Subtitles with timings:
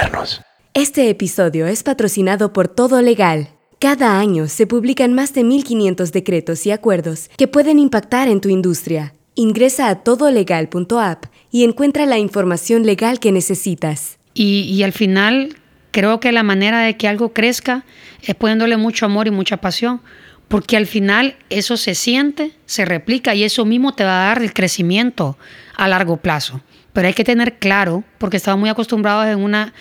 [0.00, 0.40] modernos.
[0.74, 3.48] Este episodio es patrocinado por Todo Legal.
[3.78, 8.48] Cada año se publican más de 1.500 decretos y acuerdos que pueden impactar en tu
[8.48, 9.14] industria.
[9.34, 14.18] Ingresa a todolegal.app y encuentra la información legal que necesitas.
[14.34, 15.56] Y, y, al final
[15.90, 17.84] creo que la manera de que algo crezca
[18.22, 20.02] es poniéndole mucho amor y mucha pasión,
[20.48, 24.42] porque al final eso se siente, se replica y eso mismo te va a dar
[24.42, 25.36] el crecimiento
[25.76, 26.60] a largo plazo.
[26.92, 29.72] Pero hay que tener claro, porque estamos muy acostumbrados en una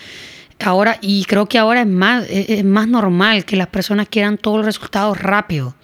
[0.63, 4.57] ahora, y creo que ahora es más, es más normal que las personas quieran todos
[4.57, 5.75] los resultados rápido.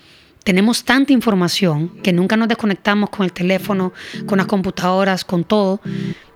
[0.43, 3.93] Tenemos tanta información que nunca nos desconectamos con el teléfono,
[4.27, 5.81] con las computadoras, con todo,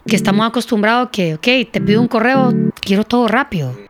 [0.08, 3.88] que estamos acostumbrados que, ok, te pido un correo, quiero todo rápido.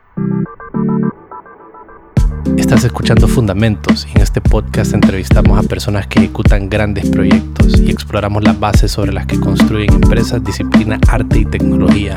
[2.56, 7.90] Estás escuchando Fundamentos y en este podcast entrevistamos a personas que ejecutan grandes proyectos y
[7.90, 12.16] exploramos las bases sobre las que construyen empresas, disciplina, arte y tecnología.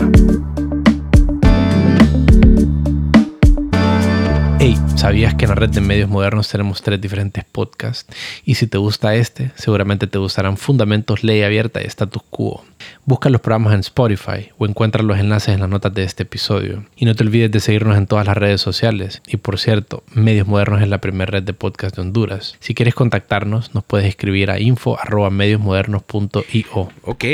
[4.65, 8.15] Hey, ¿sabías que en la red de medios modernos tenemos tres diferentes podcasts?
[8.45, 12.63] Y si te gusta este, seguramente te gustarán Fundamentos, Ley Abierta y Status Quo.
[13.03, 16.85] Busca los programas en Spotify o encuentra los enlaces en las notas de este episodio.
[16.95, 19.21] Y no te olvides de seguirnos en todas las redes sociales.
[19.27, 22.55] Y por cierto, Medios Modernos es la primera red de podcast de Honduras.
[22.61, 26.89] Si quieres contactarnos, nos puedes escribir a info.mediosmodernos.io.
[27.01, 27.25] Ok,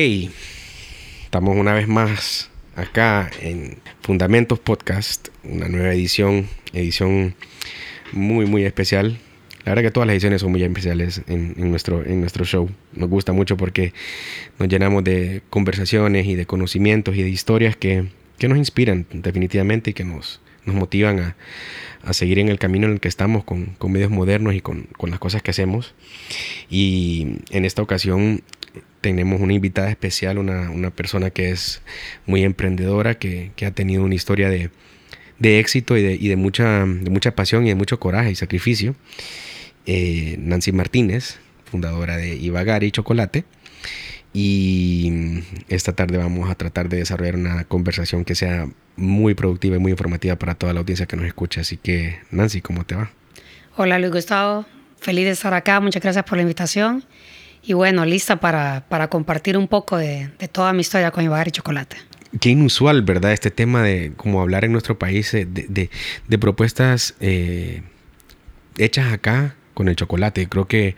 [1.25, 7.35] estamos una vez más acá en Fundamentos Podcast, una nueva edición, edición
[8.11, 9.17] muy, muy especial.
[9.65, 12.69] La verdad que todas las ediciones son muy especiales en, nuestro, en nuestro show.
[12.93, 13.93] Nos gusta mucho porque
[14.57, 19.91] nos llenamos de conversaciones y de conocimientos y de historias que, que nos inspiran definitivamente
[19.91, 21.35] y que nos, nos motivan a,
[22.03, 24.87] a, seguir en el camino en el que estamos con, con medios modernos y con,
[24.97, 25.93] con, las cosas que hacemos.
[26.69, 28.41] Y en esta ocasión
[29.01, 31.81] tenemos una invitada especial, una, una persona que es
[32.25, 34.69] muy emprendedora, que, que ha tenido una historia de,
[35.39, 38.95] de éxito y, de, y de, mucha, mucha pasión y de mucho coraje y sacrificio.
[39.85, 43.45] Eh, Nancy Martínez, fundadora de Ibagari Chocolate.
[44.31, 49.79] Y esta tarde vamos a tratar de desarrollar una conversación que sea muy productiva y
[49.79, 51.61] muy informativa para toda la audiencia que nos escucha.
[51.61, 53.09] Así que, Nancy, ¿cómo te va?
[53.75, 54.65] Hola, Luis Gustavo.
[54.99, 55.79] Feliz de estar acá.
[55.79, 57.03] Muchas gracias por la invitación
[57.63, 61.47] y bueno, lista para, para compartir un poco de, de, toda mi historia con Ibar
[61.47, 61.97] y Chocolate.
[62.39, 63.33] Qué inusual, ¿verdad?
[63.33, 67.81] Este tema de cómo hablar en nuestro país de, de, propuestas eh,
[68.77, 70.47] hechas acá con el chocolate.
[70.47, 70.95] Creo que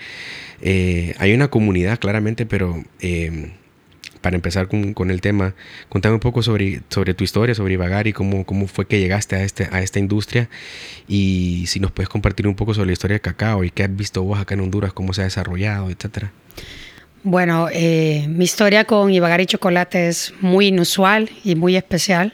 [0.62, 3.54] eh, hay una comunidad claramente, pero eh,
[4.22, 5.56] para empezar con, el tema,
[5.88, 9.70] contame un poco sobre, tu historia, sobre Ibagari, cómo, cómo fue que llegaste a, este,
[9.72, 10.50] a esta industria
[11.08, 13.96] y si nos puedes compartir un poco sobre la historia de cacao y qué has
[13.96, 16.32] visto vos acá en Honduras, cómo se ha desarrollado, etcétera.
[17.24, 22.34] Bueno, eh, mi historia con Ibagari Chocolate es muy inusual y muy especial.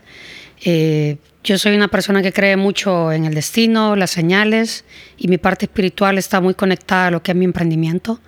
[0.64, 4.86] Eh, yo soy una persona que cree mucho en el destino, las señales
[5.18, 8.22] y mi parte espiritual está muy conectada a lo que es mi emprendimiento.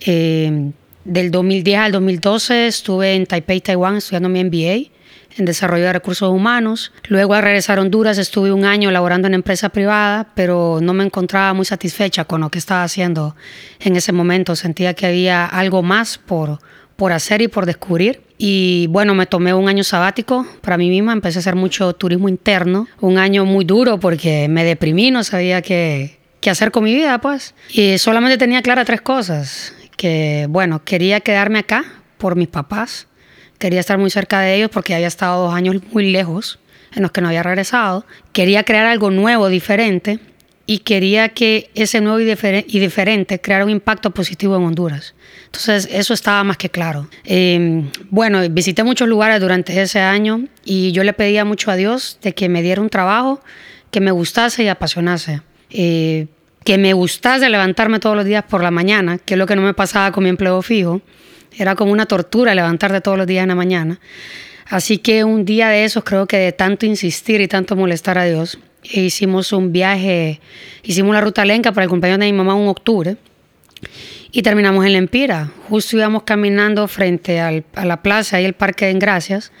[0.00, 0.70] Eh,
[1.04, 4.90] del 2010 al 2012 estuve en Taipei, Taiwán, estudiando mi MBA
[5.38, 6.92] en desarrollo de recursos humanos.
[7.08, 11.04] Luego al regresar a Honduras estuve un año laborando en empresa privada, pero no me
[11.04, 13.36] encontraba muy satisfecha con lo que estaba haciendo
[13.80, 14.56] en ese momento.
[14.56, 16.58] Sentía que había algo más por,
[16.96, 18.22] por hacer y por descubrir.
[18.36, 22.28] Y bueno, me tomé un año sabático para mí misma, empecé a hacer mucho turismo
[22.28, 26.94] interno, un año muy duro porque me deprimí, no sabía qué, qué hacer con mi
[26.94, 27.54] vida, pues.
[27.70, 31.84] Y solamente tenía claras tres cosas que, bueno, quería quedarme acá
[32.16, 33.08] por mis papás,
[33.58, 36.58] quería estar muy cerca de ellos porque había estado dos años muy lejos
[36.94, 40.20] en los que no había regresado, quería crear algo nuevo, diferente,
[40.70, 45.14] y quería que ese nuevo y, difer y diferente creara un impacto positivo en Honduras.
[45.46, 47.08] Entonces, eso estaba más que claro.
[47.24, 52.18] Eh, bueno, visité muchos lugares durante ese año y yo le pedía mucho a Dios
[52.20, 53.40] de que me diera un trabajo
[53.90, 55.40] que me gustase y apasionase.
[55.70, 56.26] Eh,
[56.64, 59.62] que me gustase levantarme todos los días por la mañana, que es lo que no
[59.62, 61.00] me pasaba con mi empleo fijo.
[61.58, 64.00] Era como una tortura levantarte todos los días en la mañana.
[64.66, 68.24] Así que un día de esos, creo que de tanto insistir y tanto molestar a
[68.24, 70.40] Dios, hicimos un viaje,
[70.82, 73.16] hicimos la ruta lenca para el cumpleaños de mi mamá en octubre
[74.30, 75.50] y terminamos en La Empira.
[75.68, 79.52] Justo íbamos caminando frente a la plaza y el Parque de Engracias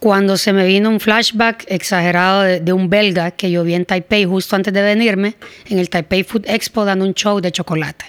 [0.00, 3.84] cuando se me vino un flashback exagerado de, de, un belga que yo vi en
[3.84, 5.36] Taipei justo antes de venirme,
[5.68, 8.06] en el Taipei Food Expo dando un show de chocolate,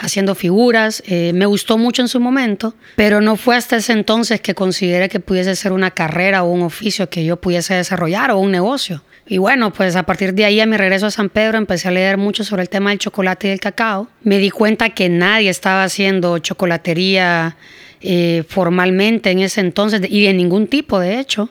[0.00, 1.02] haciendo figuras.
[1.06, 5.08] Eh, me gustó mucho en su momento, pero no fue hasta ese entonces que consideré
[5.08, 9.04] que pudiese ser una carrera o un oficio que yo pudiese desarrollar o un negocio.
[9.26, 11.92] Y bueno, pues a partir de ahí, a mi regreso a San Pedro, empecé a
[11.92, 14.08] leer mucho sobre el tema del chocolate y del cacao.
[14.22, 17.56] Me di cuenta que nadie estaba haciendo chocolatería
[18.00, 21.50] eh, formalmente en ese entonces y de ningún tipo, de hecho,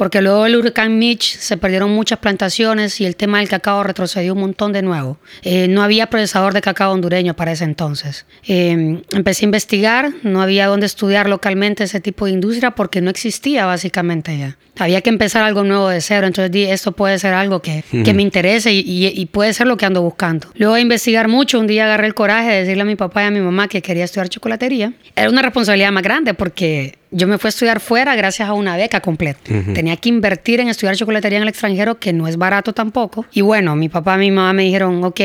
[0.00, 4.32] porque luego del huracán Mitch se perdieron muchas plantaciones y el tema del cacao retrocedió
[4.32, 5.18] un montón de nuevo.
[5.42, 8.24] Eh, no había procesador de cacao hondureño para ese entonces.
[8.48, 13.10] Eh, empecé a investigar, no había dónde estudiar localmente ese tipo de industria porque no
[13.10, 14.56] existía básicamente ya.
[14.78, 18.14] Había que empezar algo nuevo de cero, entonces di, esto puede ser algo que, que
[18.14, 20.48] me interese y, y, y, puede ser lo que ando buscando.
[20.54, 23.26] Luego de investigar mucho, un día agarré el coraje de decirle a mi papá y
[23.26, 24.94] a mi mamá que quería estudiar chocolatería.
[25.14, 28.76] Era una responsabilidad más grande porque yo me fui a estudiar fuera gracias a una
[28.76, 29.40] beca completa.
[29.74, 33.26] Tenía que invertir en estudiar chocolatería en el extranjero, que no es barato tampoco.
[33.32, 35.20] Y bueno, mi papá y mi mamá me dijeron, ok,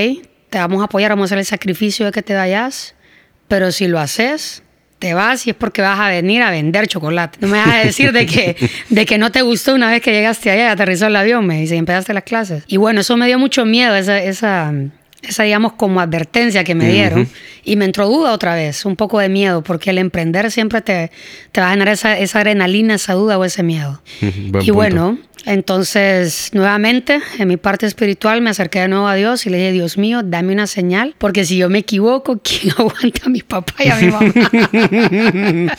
[0.50, 2.96] te vamos a apoyar, vamos a hacer el sacrificio de que te vayas,
[3.48, 4.64] pero si lo haces,
[5.00, 7.38] te vas y es porque vas a venir a vender chocolate.
[7.42, 8.56] No me vas a decir de que,
[8.90, 11.60] de que no te gustó una vez que llegaste allá y aterrizó el avión, me
[11.60, 12.64] dice, y empezaste las clases.
[12.68, 14.74] Y bueno, eso me dio mucho miedo, esa, esa,
[15.28, 17.30] esa digamos como advertencia que me dieron uh -huh.
[17.64, 21.12] y me entró duda otra vez, un poco de miedo, porque el emprender siempre te,
[21.52, 24.02] te va a generar esa, esa adrenalina, esa duda o ese miedo.
[24.22, 24.74] Y punto.
[24.74, 29.58] bueno, entonces nuevamente en mi parte espiritual me acerqué de nuevo a Dios y le
[29.58, 33.42] dije, Dios mío, dame una señal, porque si yo me equivoco, ¿quién aguanta a mi
[33.42, 34.34] papá y a mi mamá?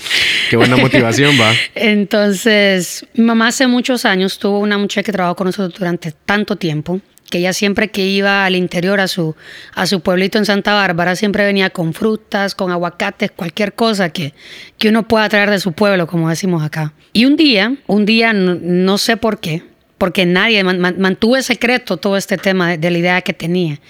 [0.50, 1.52] Qué buena motivación va.
[1.74, 6.56] Entonces, mi mamá hace muchos años tuvo una muchacha que trabajó con nosotros durante tanto
[6.56, 7.00] tiempo
[7.30, 9.36] que ella siempre que iba al interior a su,
[9.74, 14.34] a su pueblito en Santa Bárbara siempre venía con frutas, con aguacates, cualquier cosa que,
[14.78, 16.92] que uno pueda traer de su pueblo, como decimos acá.
[17.12, 19.62] Y un día, un día no, sé por qué,
[19.98, 23.80] porque nadie man, mantuvo secreto todo este tema de, de, la idea que tenía.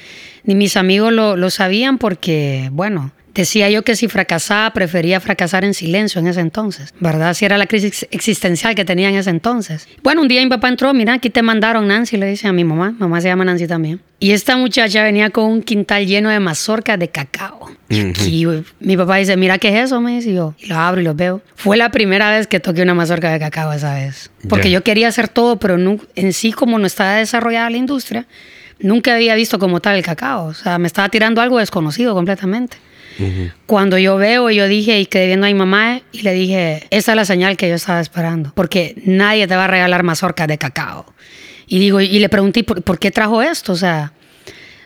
[0.45, 5.63] Ni mis amigos lo, lo sabían porque, bueno, Decía yo que si fracasaba, prefería fracasar
[5.63, 7.35] en silencio en ese entonces, ¿verdad?
[7.35, 9.87] Si era la crisis existencial que tenía en ese entonces.
[10.03, 12.65] Bueno, un día mi papá entró, mira, aquí te mandaron Nancy, le dice a mi
[12.65, 14.01] mamá, mamá se llama Nancy también.
[14.19, 17.71] Y esta muchacha venía con un quintal lleno de mazorcas de cacao.
[17.91, 18.27] Uh -huh.
[18.27, 20.01] Y mi papá dice, mira, ¿qué es eso?
[20.01, 21.43] Me dice y yo, y lo abro y lo veo.
[21.57, 24.31] Fue la primera vez que toqué una mazorca de cacao esa vez.
[24.49, 24.79] Porque yeah.
[24.79, 28.27] yo quería hacer todo, pero no, en sí como no estaba desarrollada la industria,
[28.81, 30.47] nunca había visto como tal el cacao.
[30.47, 32.79] O sea, me estaba tirando algo desconocido completamente.
[33.67, 37.13] Cuando yo veo, yo dije y quedé viendo a mi mamá y le dije, esa
[37.13, 40.59] es la señal que yo estaba esperando, porque nadie te va a regalar mazorcas de
[40.59, 41.07] cacao.
[41.67, 43.73] Y digo, y le pregunté, ¿por, ¿por qué trajo esto?
[43.73, 44.13] O sea,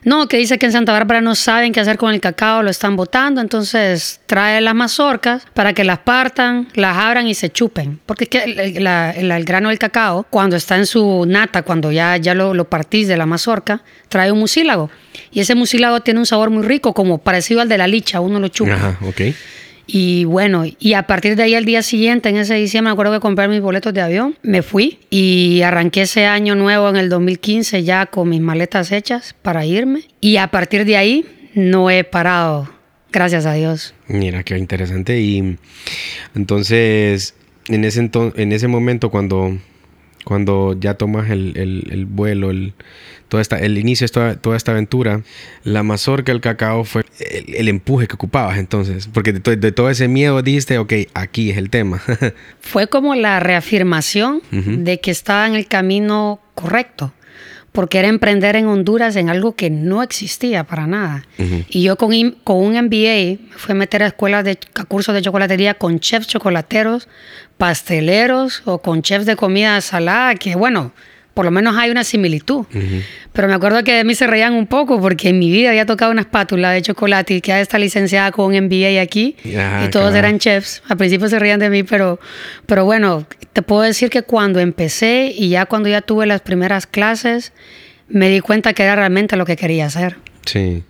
[0.05, 2.71] no, que dice que en Santa Bárbara no saben qué hacer con el cacao, lo
[2.71, 8.01] están botando, entonces trae las mazorcas para que las partan, las abran y se chupen.
[8.07, 11.63] Porque es que el, la, el, el grano del cacao, cuando está en su nata,
[11.63, 14.91] cuando ya, ya lo, lo, partís de la mazorca, trae un mucílago.
[15.33, 18.41] Y ese mucílago tiene un sabor muy rico, como parecido al de la licha, uno
[18.41, 18.75] lo chupa.
[18.75, 19.21] Ajá, ok.
[19.93, 23.13] Y bueno, y a partir de ahí al día siguiente, en ese diciembre, me acuerdo
[23.15, 27.09] que compré mis boletos de avión, me fui y arranqué ese año nuevo en el
[27.09, 30.05] 2015 ya con mis maletas hechas para irme.
[30.21, 32.71] Y a partir de ahí no he parado,
[33.11, 33.95] gracias a Dios.
[34.07, 35.21] Mira, qué interesante.
[35.21, 35.59] Y
[36.37, 37.35] entonces,
[37.67, 39.59] en ese, en ese momento cuando,
[40.25, 42.75] cuando ya tomas el, el, el vuelo, el
[43.31, 45.23] toda esta, el inicio de toda, toda, esta aventura,
[45.65, 49.89] la mazorca, el cacao fue el, el empuje que ocupabas entonces, porque de, de, todo
[49.89, 52.03] ese miedo dijiste, ok, aquí es el tema.
[52.61, 54.77] fue como la reafirmación uh -huh.
[54.83, 57.13] de que estaba en el camino correcto,
[57.73, 61.25] porque era emprender en Honduras en algo que no existía para nada.
[61.39, 61.65] Uh -huh.
[61.69, 62.11] Y yo con,
[62.43, 66.01] con un MBA me fui a meter a escuelas de a cursos de chocolatería con
[66.01, 67.09] chefs chocolateros,
[67.59, 70.93] pasteleros o con chefs de comida salada, que bueno,
[71.41, 72.67] por lo menos hay una similitud.
[72.75, 73.03] Uh -huh.
[73.33, 75.87] Pero me acuerdo que de mí se reían un poco porque en mi vida había
[75.87, 79.89] tocado una espátula de chocolate y que está licenciada con un MBA aquí ah, y
[79.89, 80.19] todos claro.
[80.19, 80.83] eran chefs.
[80.87, 82.21] Al principio se reían de mí, pero,
[82.67, 86.87] pero bueno, te puedo decir que cuando empecé y ya cuando ya tuve las primeras
[86.87, 87.55] clases,
[88.11, 90.19] me di cuenta que era realmente lo que quería hacer.
[90.45, 90.83] Sí,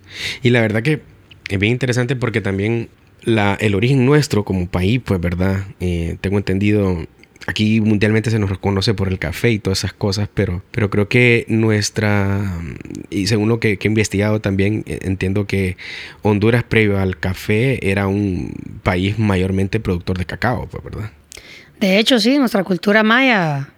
[0.43, 1.01] y la verdad que
[1.47, 2.89] es bien interesante porque también
[3.23, 5.63] la, el origen nuestro como país, pues, ¿verdad?
[5.79, 7.07] Eh, tengo entendido
[7.47, 11.07] aquí mundialmente se nos reconoce por el café y todas esas cosas, pero, pero creo
[11.07, 12.41] que nuestra,
[13.09, 15.77] y según lo que, he investigado también, eh, entiendo que
[16.21, 21.11] Honduras previo al café era un país mayormente productor de cacao, pues, ¿verdad?
[21.79, 23.69] De hecho, sí, nuestra cultura maya,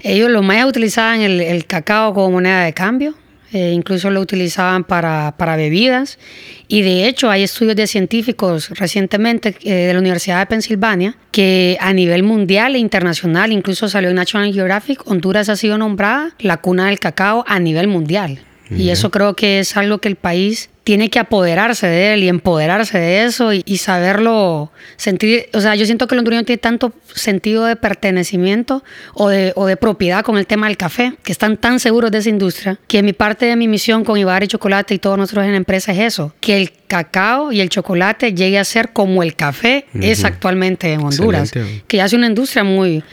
[0.00, 3.14] ellos los mayas utilizaban el, el cacao como moneda de cambio.
[3.50, 6.18] Eh, incluso lo utilizaban para, para, bebidas
[6.66, 11.78] y de hecho hay estudios de científicos recientemente eh, de la Universidad de Pensilvania que
[11.80, 16.58] a nivel mundial e internacional, incluso salió en National Geographic, Honduras ha sido nombrada la
[16.58, 18.38] cuna del cacao a nivel mundial.
[18.70, 22.28] Y eso creo que es algo que el país tiene que apoderarse de él y
[22.30, 25.50] empoderarse de eso y, saberlo sentir.
[25.52, 29.66] O sea, yo siento que el hondureño tiene tanto sentido de pertenecimiento o de, o
[29.66, 33.02] de propiedad con el tema del café, que están tan seguros de esa industria, que
[33.02, 35.92] mi parte de mi misión con Ibar y Chocolate y todos nosotros en la empresa
[35.92, 40.24] es eso, que el cacao y el chocolate llegue a ser como el café es
[40.24, 41.52] actualmente en Honduras,
[41.86, 43.04] que ya es una industria muy,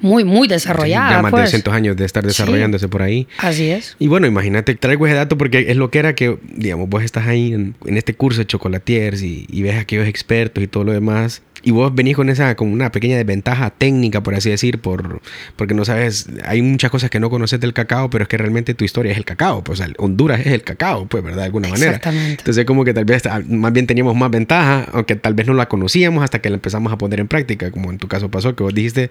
[0.00, 1.10] muy, muy desarrollada.
[1.10, 1.76] ya más de 200 pues.
[1.76, 3.26] años de estar desarrollándose por ahí.
[3.38, 3.96] Así es.
[3.98, 7.23] Y bueno, imagínate, traigo ese dato porque es lo que era que, digamos, vos estás
[7.26, 10.92] ahí en, este curso de chocolatiers y, y ves a aquellos expertos y todo lo
[10.92, 15.22] demás y vos venís con esa, con una pequeña desventaja técnica, por así decir, por,
[15.56, 18.74] porque no sabes, hay muchas cosas que no conoces del cacao, pero es que realmente
[18.74, 21.38] tu historia es el cacao, pues Honduras es el cacao, pues, ¿verdad?
[21.38, 21.92] De alguna manera.
[21.92, 22.42] Exactamente.
[22.42, 25.54] Entonces, como que tal vez ah, más bien teníamos más ventaja, aunque tal vez no
[25.54, 28.54] la conocíamos hasta que la empezamos a poner en práctica, como en tu caso pasó,
[28.54, 29.10] que vos dijiste,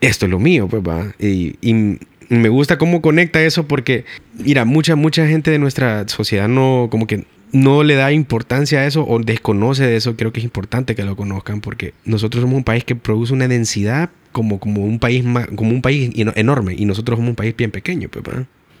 [0.00, 1.14] esto es lo mío, pues, va.
[1.20, 1.98] Y, y
[2.30, 7.06] me gusta cómo conecta eso porque, mira, mucha, mucha gente de nuestra sociedad no, como
[7.06, 10.94] que no le da importancia a eso o desconoce de eso, creo que es importante
[10.94, 15.00] que lo conozcan porque nosotros somos un país que produce una densidad como, como un
[15.00, 15.24] país
[15.56, 18.24] como un país enorme y nosotros somos un país bien pequeño, pues,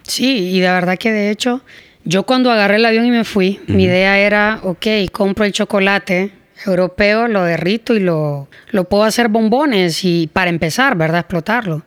[0.02, 1.62] Sí, y de verdad que de hecho,
[2.04, 6.30] yo cuando agarré el avión y me fui, mi idea era, ok, compro el chocolate
[6.64, 11.20] europeo, lo derrito y lo, lo puedo hacer bombones y para empezar, ¿verdad?
[11.20, 11.82] Explotarlo.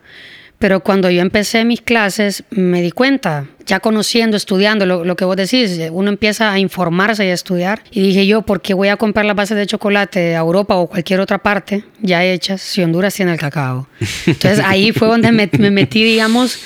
[0.58, 5.36] Pero cuando yo empecé mis clases, me di cuenta, ya conociendo, estudiando lo, que vos
[5.36, 7.82] decís, uno empieza a informarse y a estudiar.
[7.90, 10.86] Y dije yo, ¿por qué voy a comprar las bases de chocolate a Europa o
[10.86, 13.88] cualquier otra parte ya hechas si Honduras tiene el cacao?
[14.26, 16.58] Entonces ahí fue donde me, metí, digamos,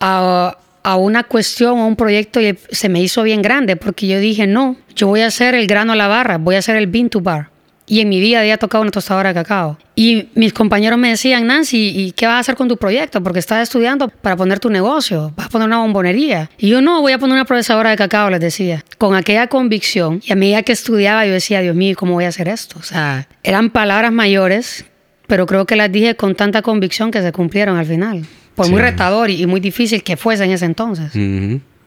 [0.00, 4.20] a, a una cuestión, a un proyecto y se me hizo bien grande porque yo
[4.20, 6.86] dije, no, yo voy a hacer el grano a la barra, voy a hacer el
[6.86, 7.53] bean to bar.
[7.86, 9.78] Y en mi vida había tocado una tostadora de cacao.
[9.94, 13.22] Y mis compañeros me decían, Nancy, ¿y qué vas a hacer con tu proyecto?
[13.22, 16.50] Porque estás estudiando para poner tu negocio, vas a poner una bombonería.
[16.56, 18.84] Y yo no, voy a poner una procesadora de cacao, les decía.
[18.96, 22.28] Con aquella convicción, y a medida que estudiaba, yo decía, Dios mío, ¿cómo voy a
[22.28, 22.78] hacer esto?
[22.78, 24.86] O sea, eran palabras mayores,
[25.26, 28.24] pero creo que las dije con tanta convicción que se cumplieron al final.
[28.54, 31.12] Por muy retador y, muy difícil que fuese en ese entonces.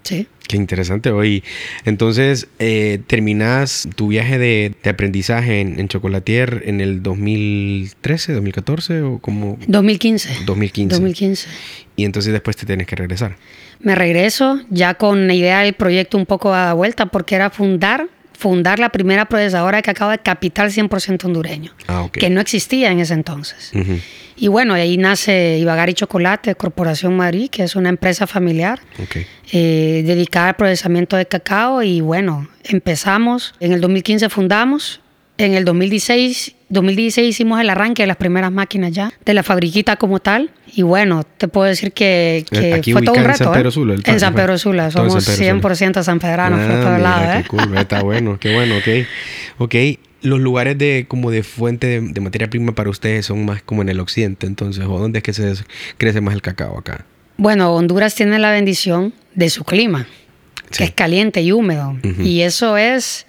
[0.08, 0.26] Sí.
[0.48, 1.44] Qué interesante hoy.
[1.84, 9.58] Entonces, eh, terminas tu viaje de, aprendizaje en, Chocolatier en el 2013, 2014 o como...
[9.68, 10.46] 2015.
[10.46, 10.96] 2015.
[10.96, 11.50] 2015.
[11.98, 13.36] Y entonces después te tienes que regresar.
[13.82, 17.50] Me regreso ya con la idea del proyecto un poco a la vuelta porque era
[17.50, 22.92] fundar fundar la primera procesadora de cacao de capital 100% hondureño, ah, que no existía
[22.92, 23.72] en ese entonces.
[24.36, 28.80] Y bueno, ahí nace Ibagari Chocolate, Corporación Madrid, que es una empresa familiar
[29.52, 31.82] eh, dedicada al procesamiento de cacao.
[31.82, 35.02] Y bueno, empezamos, en el 2015 fundamos,
[35.40, 39.96] en el 2016, 2016 hicimos el arranque de las primeras máquinas ya, de la fabriquita
[39.96, 40.52] como tal.
[40.74, 43.32] Y bueno, te puedo decir que, eh, fue todo un reto.
[43.34, 43.72] En San Pedro ¿eh?
[43.72, 43.96] Sula.
[44.04, 47.44] en San Pedro Sula, somos 100% sanpedranos ah, por todo lado.
[47.44, 49.08] Qué cool, está bueno, qué bueno, ok.
[49.60, 49.76] Ok,
[50.22, 53.90] los lugares de como de fuente de, materia prima para ustedes son más como en
[53.90, 55.54] el occidente, entonces, ¿o dónde es que se
[55.98, 57.06] crece más el cacao acá?
[57.38, 60.08] Bueno, Honduras tiene la bendición de su clima,
[60.76, 61.96] que es caliente y húmedo.
[62.20, 63.28] Y eso es,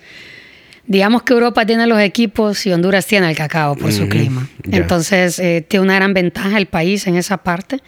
[0.89, 4.49] digamos que Europa tiene los equipos y Honduras tiene el cacao por su clima.
[4.65, 7.81] Entonces, eh, tiene una gran ventaja el país en esa parte,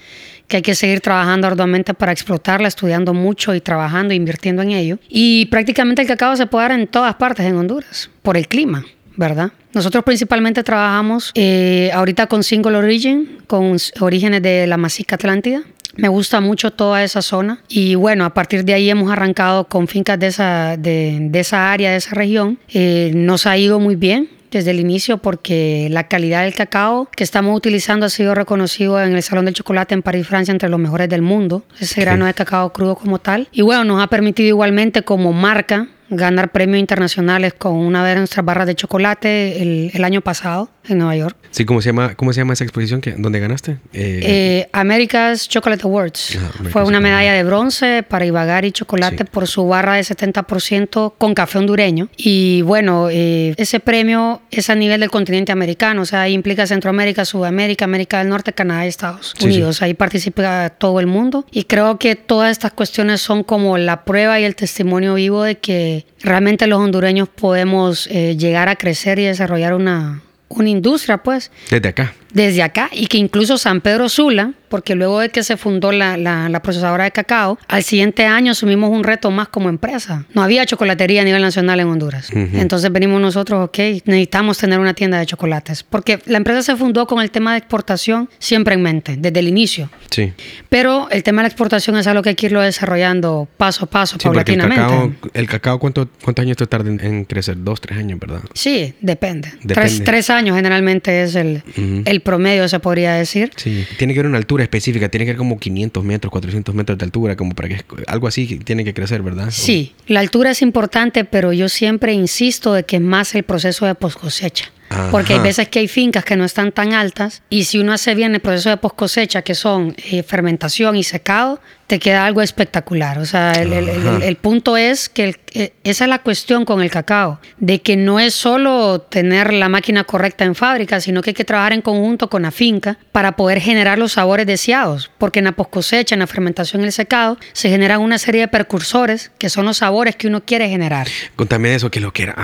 [0.47, 4.99] que hay que seguir trabajando arduamente para explotarla, estudiando mucho y trabajando, invirtiendo en ello.
[5.09, 8.85] Y prácticamente el cacao se puede dar en todas partes en Honduras, por el clima.
[9.17, 9.53] ¿verdad?
[9.75, 15.63] Nosotros principalmente trabajamos eh, ahorita con single origin, con orígenes de la Masica Atlántida.
[16.01, 19.87] Me gusta mucho toda esa zona y bueno, a partir de ahí hemos arrancado con
[19.87, 22.59] fincas de esa, de, esa área, de esa región.
[22.69, 27.23] Eh, nos ha ido muy bien, desde el inicio porque la calidad del cacao que
[27.23, 30.81] estamos utilizando ha sido reconocido en el Salón del Chocolate en París, Francia, entre los
[30.81, 31.65] mejores del mundo.
[31.79, 33.49] Ese grano de cacao crudo como tal.
[33.53, 38.45] Y bueno, nos ha permitido igualmente como marca ganar premios internacionales con una de nuestras
[38.45, 41.37] barras de chocolate el, el año pasado en Nueva York.
[41.51, 43.01] Sí, ¿cómo se llama, cómo se llama esa exposición?
[43.01, 43.73] Que, ¿Dónde ganaste?
[43.93, 46.39] Eh, eh, America's Chocolate Awards.
[46.71, 51.59] Fue una medalla de bronce para Ibagari Chocolate por su barra de 70% con café
[51.59, 52.09] hondureño.
[52.17, 57.25] Y bueno, eh, ese premio es a nivel del continente americano, o sea, implica Centroamérica,
[57.25, 59.83] Sudamérica, América del Norte, Canadá y Estados Unidos.
[59.83, 61.45] Ahí participa todo el mundo.
[61.51, 65.59] Y creo que todas estas cuestiones son como la prueba y el testimonio vivo de
[65.59, 71.51] que realmente los hondureños podemos llegar a crecer y desarrollar una una industria, pues.
[71.71, 72.13] Desde acá.
[72.33, 76.17] Desde acá y que incluso San Pedro Sula, porque luego de que se fundó la,
[76.17, 80.27] la, procesadora de cacao, al siguiente año asumimos un reto más como empresa.
[80.33, 82.31] No había chocolatería a nivel nacional en Honduras.
[82.33, 87.07] Entonces venimos nosotros, ok, necesitamos tener una tienda de chocolates, porque la empresa se fundó
[87.07, 89.91] con el tema de exportación siempre en mente, desde el inicio.
[90.11, 90.33] Sí.
[90.69, 93.91] Pero el tema de la exportación es algo que hay que irlo desarrollando paso a
[93.91, 94.81] paso, paulatinamente.
[94.81, 97.57] El cacao, el cacao ¿cuánto, ¿cuántos años te tarda en, crecer?
[97.59, 98.41] Dos, tres años, ¿verdad?
[98.55, 99.53] Sí, depende.
[99.67, 101.63] Tres, años generalmente es el,
[102.05, 103.51] el promedio, se podría decir.
[103.57, 106.99] Sí, tiene que haber una altura específica, tiene que haber como 500 metros, 400 metros
[106.99, 109.49] de altura, como para que algo así tiene que crecer, ¿verdad?
[109.51, 113.87] Sí, la altura es importante, pero yo siempre insisto de que es más el proceso
[113.87, 114.71] de post cosecha.
[115.11, 118.15] Porque hay veces que hay fincas que no están tan altas y si uno hace
[118.15, 122.41] bien el proceso de post cosecha, que son eh, fermentación y secado, te queda algo
[122.41, 123.19] espectacular.
[123.19, 127.83] O sea, el, punto es que eh, esa es la cuestión con el cacao, de
[127.83, 131.73] que no es solo tener la máquina correcta en fábrica, sino que hay que trabajar
[131.73, 135.71] en conjunto con la finca para poder generar los sabores deseados, porque en la post
[135.71, 139.65] cosecha, en la fermentación y el secado, se generan una serie de precursores que son
[139.65, 141.09] los sabores que uno quiere generar.
[141.35, 142.37] Contame eso, que lo quiera.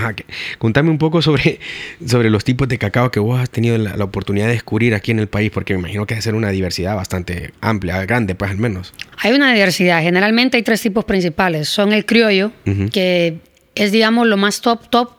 [0.58, 1.60] Contame un poco sobre,
[2.04, 5.20] sobre los tipos de cacao que vos has tenido la, oportunidad de descubrir aquí en
[5.20, 8.58] el país, porque me imagino que debe ser una diversidad bastante amplia, grande, pues al
[8.58, 8.92] menos.
[9.16, 10.02] Hay una diversidad.
[10.02, 11.66] Generalmente hay tres tipos principales.
[11.70, 12.52] Son el criollo,
[12.92, 13.38] que
[13.74, 15.12] es, digamos, lo más top, top,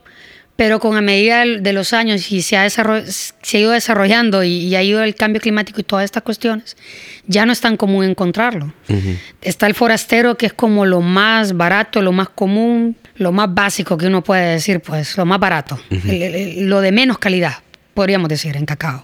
[0.57, 4.75] pero con a medida de los años y se ha, se ha ido desarrollando y,
[4.75, 6.77] ha ido el cambio climático y todas estas cuestiones,
[7.25, 8.71] ya no es tan común encontrarlo.
[9.41, 13.97] Está el forastero, que es como lo más barato, lo más común, lo más básico
[13.97, 17.55] que uno puede decir, pues lo más barato, lo de menos calidad
[17.97, 19.03] podríamos decir, en cacao.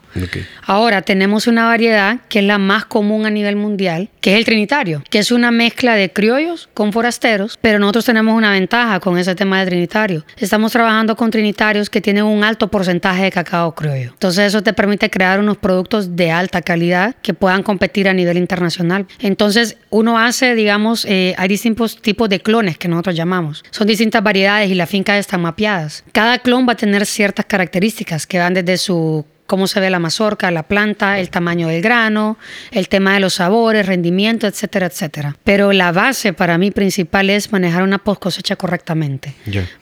[0.62, 4.46] Ahora tenemos una variedad que es la más común a nivel mundial, que es el
[4.46, 9.18] trinitario, que es una mezcla de criollos con forasteros, pero nosotros tenemos una ventaja con
[9.18, 10.24] ese tema de trinitario.
[10.38, 14.12] Estamos trabajando con trinitarios que tienen un alto porcentaje de cacao criollo.
[14.12, 18.38] Entonces eso te permite crear unos productos de alta calidad que puedan competir a nivel
[18.38, 19.08] internacional.
[19.18, 23.66] Entonces uno hace, digamos, eh, hay distintos tipos de clones que nosotros llamamos.
[23.72, 26.04] Son distintas variedades y las fincas están mapeadas.
[26.12, 30.00] Cada clon va a tener ciertas características que van desde su cómo se ve la
[30.00, 32.38] mazorca, la planta, el tamaño del grano,
[32.72, 35.36] el tema de los sabores, rendimiento, etcétera, etcétera.
[35.44, 39.36] Pero la base para mí principal es manejar una post cosecha correctamente.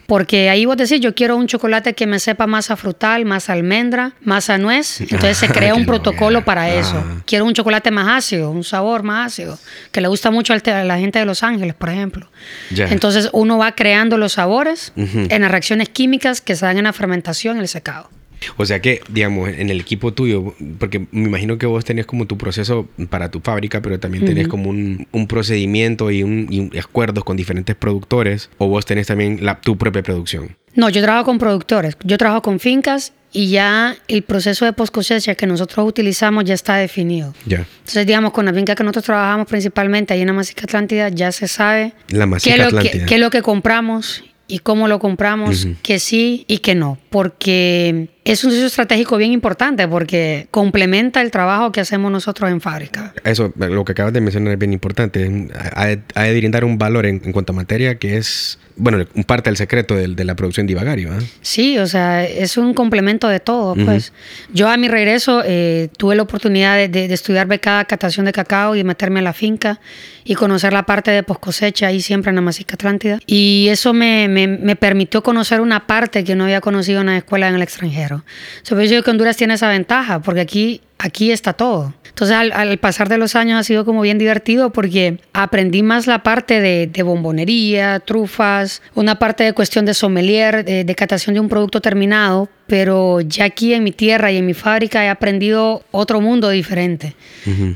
[0.07, 3.49] Porque ahí vos decís, yo quiero un chocolate que me sepa más a frutal, más
[3.49, 4.99] a almendra, más a nuez.
[5.01, 7.01] Entonces se crea un protocolo para eso.
[7.25, 9.57] Quiero un chocolate más ácido, un sabor más ácido,
[9.91, 12.29] que le gusta mucho a la gente de Los Ángeles, por ejemplo.
[12.75, 16.93] Entonces uno va creando los sabores en las reacciones químicas que se dan en la
[16.93, 18.09] fermentación y el secado.
[18.57, 22.25] O sea que, digamos, en el equipo tuyo, porque me imagino que vos tenés como
[22.25, 27.37] tu proceso para tu fábrica, pero también tenés como un, procedimiento y, un, acuerdos con
[27.37, 30.55] diferentes productores, o vos tenés también la, tu propia producción.
[30.75, 34.93] No, yo trabajo con productores, yo trabajo con fincas y ya el proceso de post
[34.93, 37.33] cosecha que nosotros utilizamos ya está definido.
[37.45, 37.65] Ya.
[37.79, 41.31] Entonces, digamos, con la finca que nosotros trabajamos principalmente ahí en la Masica Atlántida, ya
[41.31, 44.99] se sabe la qué, es lo que, qué es lo que compramos y cómo lo
[44.99, 51.21] compramos, que sí y que no, porque es un sitio estratégico bien importante porque complementa
[51.21, 53.13] el trabajo que hacemos nosotros en fábrica.
[53.23, 55.49] Eso, lo que acabas de mencionar es bien importante.
[55.73, 59.95] Ha de, brindar un valor en, cuanto a materia que es, bueno, parte del secreto
[59.95, 61.17] de, la producción de Ivagario.
[61.17, 61.21] ¿eh?
[61.41, 63.73] Sí, o sea, es un complemento de todo.
[63.73, 64.13] Pues
[64.53, 68.83] yo a mi regreso eh, tuve la oportunidad de, estudiar becada catación de cacao y
[68.83, 69.79] meterme a la finca
[70.23, 73.19] y conocer la parte de post cosecha ahí siempre en la Masica Atlántida.
[73.25, 77.17] Y eso me, me, me permitió conocer una parte que no había conocido en la
[77.17, 78.23] escuela en el extranjero.
[78.63, 81.93] yo digo que Honduras tiene esa ventaja, porque aquí aquí está todo.
[82.07, 86.23] Entonces al, pasar de los años ha sido como bien divertido porque aprendí más la
[86.23, 91.81] parte de, bombonería, trufas, una parte de cuestión de sommelier, de, catación de un producto
[91.81, 96.49] terminado, pero ya aquí en mi tierra y en mi fábrica he aprendido otro mundo
[96.49, 97.17] diferente,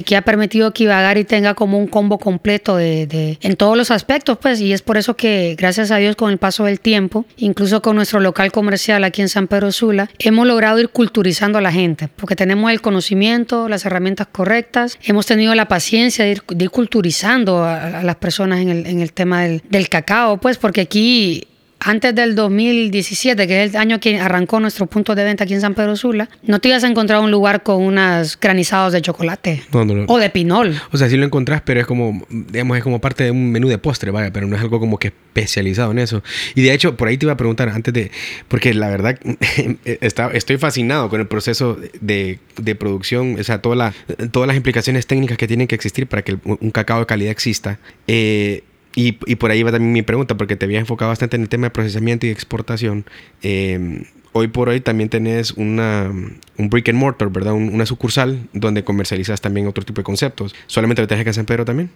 [0.06, 4.38] que ha permitido que Ibagari tenga como un combo completo de, en todos los aspectos,
[4.42, 7.82] pues, y es por eso que gracias a Dios con el paso del tiempo, incluso
[7.82, 11.74] con nuestro local comercial aquí en San Pedro Sula, hemos logrado ir culturizando a la
[11.74, 14.98] gente, porque tenemos el conocimiento las herramientas correctas.
[15.04, 19.42] Hemos tenido la paciencia de ir, culturizando a, las personas en el, en el tema
[19.42, 21.50] del, del cacao, pues porque aquí
[21.86, 25.62] antes del 2017, que es el año que arrancó nuestro punto de venta aquí en
[25.62, 29.62] San Pedro Sula, no te ibas a encontrar un lugar con unas granizados de chocolate
[30.08, 30.76] o de pinol.
[30.92, 33.68] O sea, sí lo encontrás, pero es como, digamos, es como parte de un menú
[33.68, 36.24] de postre, vaya, pero no es algo como que especializado en eso.
[36.56, 38.10] Y de hecho, por ahí te iba a preguntar antes de,
[38.48, 39.20] porque la verdad,
[39.86, 43.94] está, estoy fascinado con el proceso de, de producción, o sea, toda la,
[44.32, 47.78] todas las implicaciones técnicas que tienen que existir para que un cacao de calidad exista.
[48.08, 48.64] Eh,
[48.96, 51.68] y, por ahí va también mi pregunta, porque te había enfocado bastante en el tema
[51.68, 53.06] de procesamiento y exportación.
[53.44, 56.10] Eh, hoy por hoy también tenés una,
[56.58, 57.54] un brick and mortar, ¿verdad?
[57.54, 60.56] una sucursal donde comercializas también otro tipo de conceptos.
[60.68, 61.90] ¿Solamente lo tenés que en San Pedro también?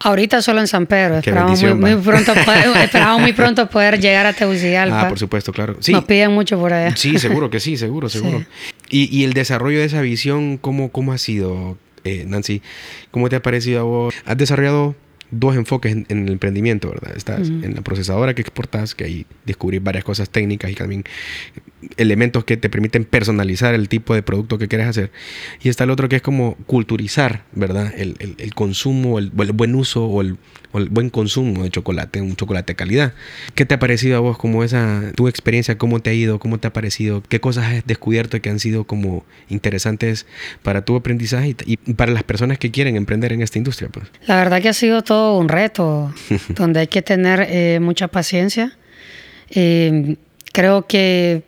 [0.00, 1.18] Ahorita solo en San Pedro.
[1.18, 2.68] Esperamos muy, pronto poder,
[3.20, 5.02] muy pronto poder llegar a Tegucigalpa.
[5.02, 5.76] Ah, por supuesto, claro.
[5.80, 5.92] Sí.
[5.92, 6.96] Nos piden mucho por allá.
[6.96, 8.44] Sí, seguro que sí, seguro, seguro.
[8.90, 12.62] Y, y, el desarrollo de esa visión, ¿cómo, cómo ha sido, eh, Nancy?
[13.10, 14.14] ¿Cómo te ha parecido a vos?
[14.26, 14.96] ¿Has desarrollado
[15.32, 17.16] dos enfoques en, el emprendimiento, ¿verdad?
[17.16, 21.04] Estás en la procesadora que exportas, que ahí descubrir varias cosas técnicas y también
[21.96, 25.10] elementos que te permiten personalizar el tipo de producto que quieres hacer.
[25.62, 27.92] Y está el otro que es como culturizar, ¿verdad?
[27.96, 30.38] El, el, consumo, el, el, buen uso o el,
[30.72, 33.14] buen consumo de chocolate, un chocolate de calidad.
[33.54, 36.58] ¿Qué te ha parecido a vos como esa, tu experiencia, cómo te ha ido, cómo
[36.58, 40.26] te ha parecido, qué cosas has descubierto que han sido como interesantes
[40.62, 43.90] para tu aprendizaje y, para las personas que quieren emprender en esta industria?
[43.90, 44.06] Pues?
[44.26, 46.14] La verdad que ha sido todo un reto,
[46.50, 48.76] donde hay que tener eh, mucha paciencia.
[49.50, 50.16] Eh,
[50.52, 51.42] creo que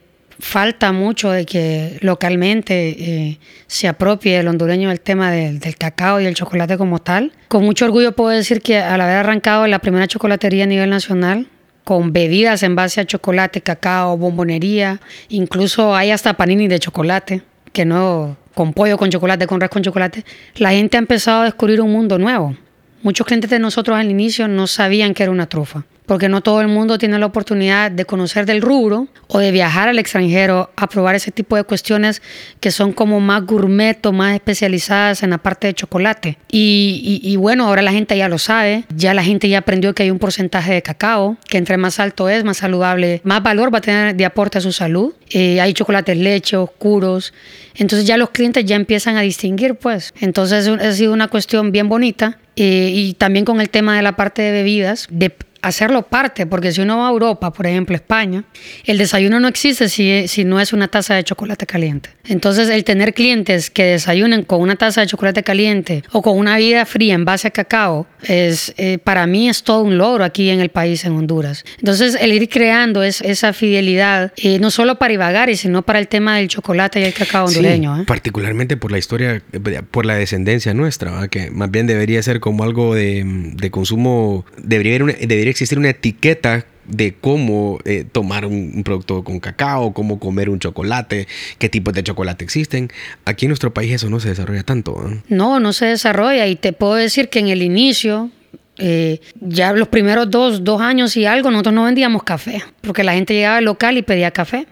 [0.44, 6.26] falta mucho de que localmente eh, se apropie el hondureño el tema del, cacao y
[6.26, 7.32] el chocolate como tal.
[7.48, 11.48] Con mucho orgullo puedo decir que al haber arrancado la primera chocolatería a nivel nacional,
[11.82, 17.86] con bebidas en base a chocolate, cacao, bombonería, incluso hay hasta panini de chocolate, que
[17.86, 20.24] no con pollo con chocolate, con res con chocolate,
[20.56, 22.54] la gente ha empezado a descubrir un mundo nuevo.
[23.02, 26.60] Muchos clientes de nosotros al inicio no sabían que era una trufa porque no todo
[26.60, 30.88] el mundo tiene la oportunidad de conocer del rubro o de viajar al extranjero a
[30.88, 32.20] probar ese tipo de cuestiones
[32.60, 36.38] que son como más gourmet o más especializadas en la parte de chocolate.
[36.50, 40.10] Y, bueno, ahora la gente ya lo sabe, ya la gente ya aprendió que hay
[40.10, 43.82] un porcentaje de cacao, que entre más alto es, más saludable, más valor va a
[43.82, 45.14] tener de aporte a su salud.
[45.30, 47.32] Eh, hay chocolates leche, oscuros.
[47.76, 50.12] Entonces ya los clientes ya empiezan a distinguir, pues.
[50.20, 52.38] Entonces ha sido una cuestión bien bonita.
[52.56, 55.34] Eh, y también con el tema de la parte de bebidas, de
[55.64, 58.44] hacerlo parte, porque si uno va a Europa, por ejemplo España,
[58.84, 62.10] el desayuno no existe si, si no es una taza de chocolate caliente.
[62.26, 66.58] Entonces el tener clientes que desayunen con una taza de chocolate caliente o con una
[66.58, 70.50] vida fría en base a cacao, es, eh, para mí es todo un logro aquí
[70.50, 71.64] en el país, en Honduras.
[71.78, 76.08] Entonces el ir creando es, esa fidelidad, eh, no solo para Ibagari, sino para el
[76.08, 78.02] tema del chocolate y el cacao hondureño.
[78.02, 78.04] ¿eh?
[78.06, 79.42] Particularmente por la historia,
[79.90, 84.98] por la descendencia nuestra, que más bien debería ser como algo de, de consumo, debería,
[84.98, 90.58] debería existir una etiqueta de cómo eh, tomar un, producto con cacao, cómo comer un
[90.58, 91.26] chocolate,
[91.58, 92.90] qué tipos de chocolate existen.
[93.24, 95.10] Aquí en nuestro país eso no se desarrolla tanto.
[95.28, 98.30] No, no se desarrolla y te puedo decir que en el inicio,
[98.76, 103.14] eh, ya los primeros dos, dos años y algo, nosotros no vendíamos café, porque la
[103.14, 104.66] gente llegaba al local y pedía café.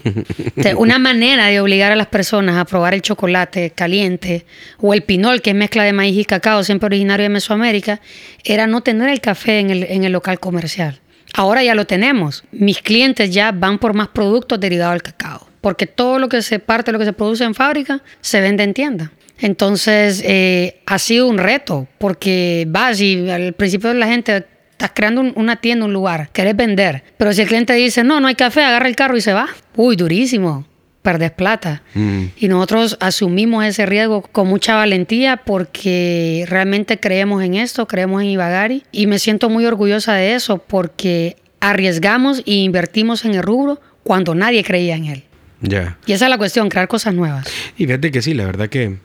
[0.76, 4.46] una manera de obligar a las personas a probar el chocolate caliente
[4.78, 8.00] o el pinol, que es mezcla de maíz y cacao, siempre originario de Mesoamérica,
[8.44, 11.00] era no tener el café en el, en el local comercial.
[11.34, 12.44] Ahora ya lo tenemos.
[12.52, 16.60] Mis clientes ya van por más productos derivados del cacao, porque todo lo que se
[16.60, 19.12] parte, lo que se produce en fábrica, se vende en tienda.
[19.38, 25.20] Entonces, eh, ha sido un reto, porque vas y al principio la gente estás creando
[25.34, 28.62] una tienda, un lugar, querés vender, pero si el cliente dice, no, no hay café,
[28.62, 29.48] agarra el carro y se va.
[29.76, 30.66] Uy, durísimo
[31.04, 31.82] perdes plata.
[31.92, 32.24] Mm.
[32.38, 38.28] Y nosotros asumimos ese riesgo con mucha valentía porque realmente creemos en esto, creemos en
[38.28, 43.80] Ibagari y me siento muy orgullosa de eso porque arriesgamos e invertimos en el rubro
[44.02, 45.24] cuando nadie creía en él.
[45.60, 45.98] Ya.
[46.06, 47.46] Y esa es la cuestión, crear cosas nuevas.
[47.76, 48.96] Y fíjate que sí, la verdad que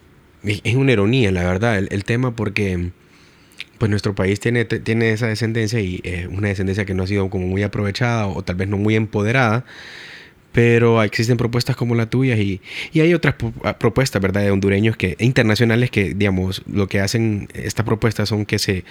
[0.43, 2.91] es una ironía, la verdad, el, tema porque
[3.77, 7.29] pues nuestro país tiene, tiene esa descendencia y es una descendencia que no ha sido
[7.29, 9.65] como muy aprovechada o tal vez no muy empoderada
[10.51, 14.97] pero existen propuestas como la tuya y, y hay otras ah, propuestas, ¿verdad?, de hondureños
[14.97, 18.83] que, internacionales que, digamos, lo que hacen estas propuestas son que se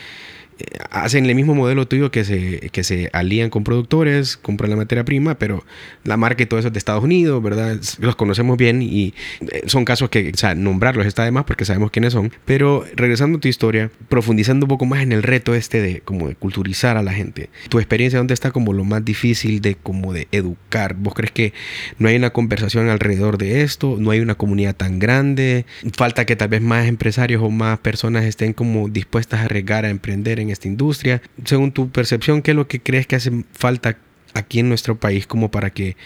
[0.90, 5.04] hacen el mismo modelo tuyo que se, que se alían con productores, compran la materia
[5.04, 5.64] prima, pero
[6.04, 7.78] la marca y todo eso es de Estados Unidos, ¿verdad?
[8.00, 11.64] Los conocemos bien y eh, son casos que, o sea, nombrarlos está de más porque
[11.64, 12.32] sabemos quiénes son.
[12.44, 16.28] Pero regresando a tu historia, profundizando un poco más en el reto este de como
[16.28, 17.50] de culturizar a la gente.
[17.68, 20.94] Tu experiencia, ¿dónde está como lo más difícil de como de educar?
[20.94, 21.52] ¿Vos crees que
[21.98, 23.96] no hay una conversación alrededor de esto?
[23.98, 25.66] ¿No hay una comunidad tan grande?
[25.96, 29.90] ¿Falta que tal vez más empresarios o más personas estén como dispuestas a arriesgar a
[29.90, 31.22] emprender en esta industria.
[31.44, 33.96] Según tu percepción, ¿qué es lo que crees que hace falta
[34.34, 35.96] aquí en nuestro país como para que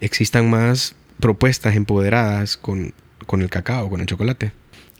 [0.00, 2.92] existan más propuestas empoderadas con,
[3.26, 4.52] con el cacao, con el chocolate?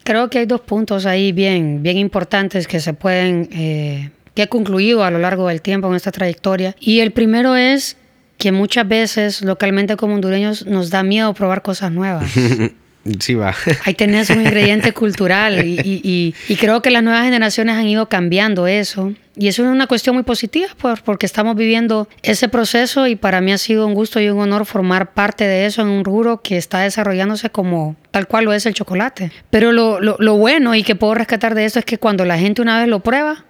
[0.05, 4.49] Creo que hay dos puntos ahí bien, bien importantes que se pueden, eh, que he
[4.49, 6.77] concluido a lo largo del tiempo en esta trayectoria.
[6.79, 7.97] Y el primero es
[8.39, 12.31] que muchas veces localmente como hondureños nos da miedo probar cosas nuevas.
[13.21, 13.55] Sí, va.
[13.85, 17.87] Ahí tenés un ingrediente cultural y, y- y- y creo que las nuevas generaciones han
[17.87, 19.13] ido cambiando eso.
[19.39, 23.41] Y eso es una cuestión muy positiva, pues, porque estamos viviendo ese proceso y para
[23.43, 26.41] mí ha sido un gusto y un honor formar parte de eso en un rubro
[26.41, 29.31] que está desarrollándose como tal cual lo es el chocolate.
[29.51, 32.39] Pero lo, lo- lo bueno y que puedo rescatar de esto es que cuando la
[32.39, 33.45] gente una vez lo prueba,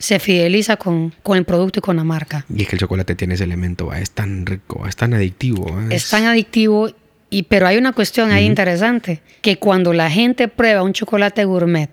[0.00, 2.44] se fideliza con, con el producto y con la marca.
[2.52, 5.72] Y es que el chocolate tiene ese elemento, va, es tan rico, es tan adictivo.
[5.72, 6.90] va, Es tan adictivo,
[7.30, 11.88] y, pero hay una cuestión ahí interesante, que cuando la gente prueba un chocolate gourmet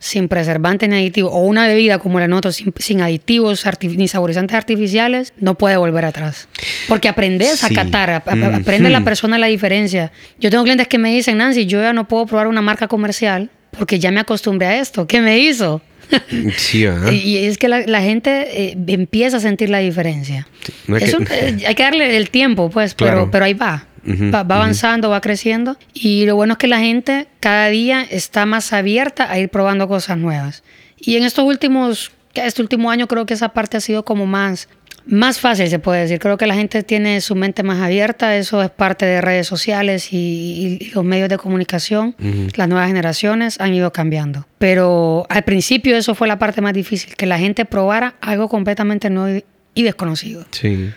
[0.00, 4.06] sin preservantes ni aditivos, o una bebida como la nosotros sin, sin aditivos arti- ni
[4.06, 6.46] saborizantes artificiales, no puede volver atrás.
[6.86, 8.56] Porque aprendes a catar, a- a- Ujú.
[8.60, 10.12] aprende la persona la diferencia.
[10.38, 13.50] Yo tengo clientes que me dicen, Nancy, yo ya no puedo probar una marca comercial
[13.76, 15.06] porque ya me acostumbré a esto.
[15.08, 15.82] ¿Qué me hizo?
[16.56, 16.86] Sí.
[17.12, 20.46] Y, es que la, la gente eh, empieza a sentir la diferencia.
[20.86, 23.14] No es Eso, que- eh, hay que darle el tiempo, pues, Claro.
[23.16, 23.84] pero, pero ahí va.
[24.32, 25.76] Va, va avanzando, va creciendo.
[25.92, 29.88] Y lo bueno es que la gente cada día está más abierta a ir probando
[29.88, 30.62] cosas nuevas.
[30.96, 34.68] Y en estos últimos, este último año creo que esa parte ha sido como más,
[35.06, 36.18] más fácil, se puede decir.
[36.18, 38.36] Creo que la gente tiene su mente más abierta.
[38.36, 42.14] Eso es parte de redes sociales y, y los medios de comunicación.
[42.56, 44.46] Las nuevas generaciones han ido cambiando.
[44.58, 49.10] Pero al principio eso fue la parte más difícil, que la gente probara algo completamente
[49.10, 49.44] nuevo
[49.74, 50.44] y desconocido.
[50.50, 50.90] Sí.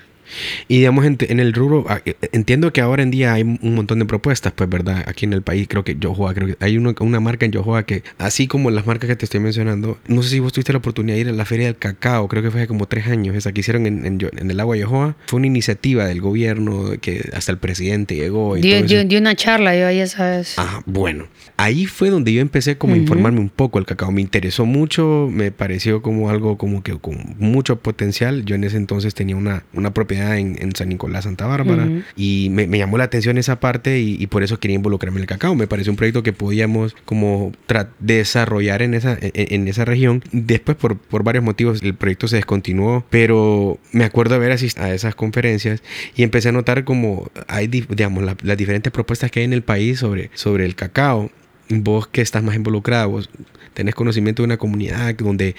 [0.67, 3.75] Y digamos, en, en el rubro, ah, eh, entiendo que ahora en día hay un
[3.75, 5.03] montón de propuestas, pues, ¿verdad?
[5.07, 7.83] Aquí en el país, creo que Yohoa, creo que hay una, una marca en Yohoa
[7.85, 10.79] que, así como las marcas que te estoy mencionando, no sé si vos tuviste la
[10.79, 13.35] oportunidad de ir a la Feria del Cacao, creo que fue hace como tres años,
[13.35, 15.15] esa que hicieron en, en, el agua Yohoa.
[15.27, 19.07] Fue una iniciativa del gobierno que hasta el presidente llegó y Dio, todo dio- eso.
[19.07, 20.53] dio una charla yo ahí esa vez.
[20.57, 21.27] Ah, bueno.
[21.61, 23.03] Ahí fue donde yo empecé como a Ujú.
[23.03, 24.11] informarme un poco el cacao.
[24.11, 28.43] Me interesó mucho, me pareció como algo como que con mucho potencial.
[28.45, 32.01] Yo en ese entonces tenía una, una propiedad en, en San Nicolás, Santa Bárbara, Ujú.
[32.15, 35.21] y me, me llamó la atención esa parte y, y por eso quería involucrarme en
[35.23, 35.53] el cacao.
[35.55, 37.51] Me pareció un proyecto que podíamos como
[37.99, 40.23] desarrollar en esa, en, en esa región.
[40.31, 44.93] Después, por, por varios motivos, el proyecto se descontinuó, pero me acuerdo haber asistido a
[44.93, 45.83] esas conferencias
[46.15, 49.53] y empecé a notar como hay, di- digamos, la- las diferentes propuestas que hay en
[49.53, 51.29] el país sobre, sobre el cacao.
[51.69, 53.29] Vos que estás más involucrada, vos
[53.73, 55.55] tenés conocimiento de una comunidad donde,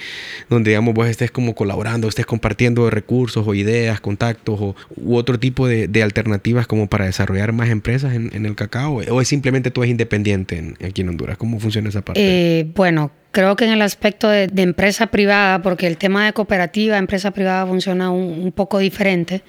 [0.50, 5.38] donde digamos, vos estés como colaborando, estés compartiendo recursos o ideas, contactos o, u otro
[5.38, 8.96] tipo de, de alternativas como para desarrollar más empresas en, en el cacao.
[9.08, 11.38] ¿O es simplemente tú es independiente en- aquí en Honduras?
[11.38, 12.20] ¿Cómo funciona esa parte?
[12.22, 16.32] Eh, bueno, creo que en el aspecto de, de empresa privada, porque el tema de
[16.32, 19.42] cooperativa, empresa privada funciona un, un poco diferente.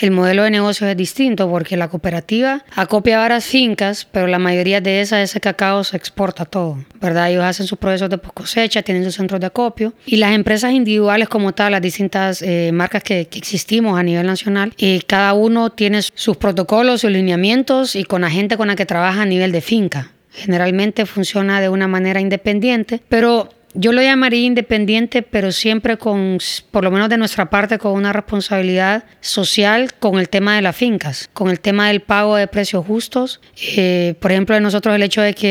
[0.00, 4.80] El modelo de negocio es distinto porque la cooperativa acopia varias fincas, pero la mayoría
[4.80, 7.30] de esas, ese cacao se exporta todo, ¿verdad?
[7.30, 10.72] Ellos hacen sus procesos de post cosecha, tienen sus centros de acopio y las empresas
[10.72, 15.32] individuales como tal, las distintas eh, marcas que, que existimos a nivel nacional, eh, cada
[15.32, 19.26] uno tiene sus protocolos, sus lineamientos y con la gente con la que trabaja a
[19.26, 20.12] nivel de finca.
[20.32, 26.38] Generalmente funciona de una manera independiente, pero yo lo llamaría independiente, pero siempre con,
[26.72, 30.74] por lo menos de nuestra parte, con una responsabilidad social con el tema de las
[30.74, 33.40] fincas, con el tema del pago de precios justos.
[33.76, 35.46] Eh, por ejemplo, de nosotros el hecho de que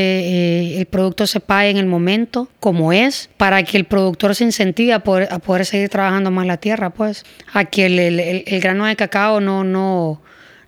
[0.75, 4.43] eh, el producto se pague en el momento, como es, para que el productor se
[4.43, 8.43] incentive a poder, a seguir trabajando más la tierra, pues, a que el, el- el-
[8.47, 10.21] el grano de cacao no, no,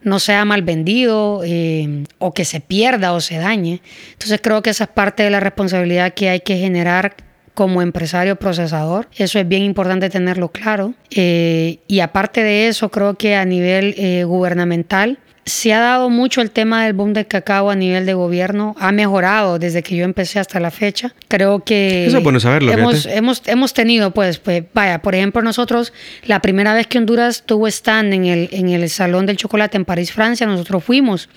[0.03, 3.81] no sea mal vendido eh, o que se pierda o se dañe.
[4.13, 7.15] Entonces creo que esa es parte de la responsabilidad que hay que generar
[7.53, 9.07] como empresario procesador.
[9.15, 10.93] Eso es bien importante tenerlo claro.
[11.11, 15.19] Eh, y aparte de eso, creo que a nivel eh, gubernamental
[15.51, 18.75] se ha dado mucho el tema del boom del cacao a nivel de gobierno.
[18.79, 21.13] Ha mejorado desde que yo empecé hasta la fecha.
[21.27, 25.41] Creo que Eso es bueno saberlo, hemos, hemos, hemos tenido, pues, pues, vaya, por ejemplo,
[25.41, 25.91] nosotros,
[26.23, 29.85] la primera vez que Honduras tuvo stand en el, en el Salón del Chocolate en
[29.85, 31.29] París, Francia, nosotros fuimos.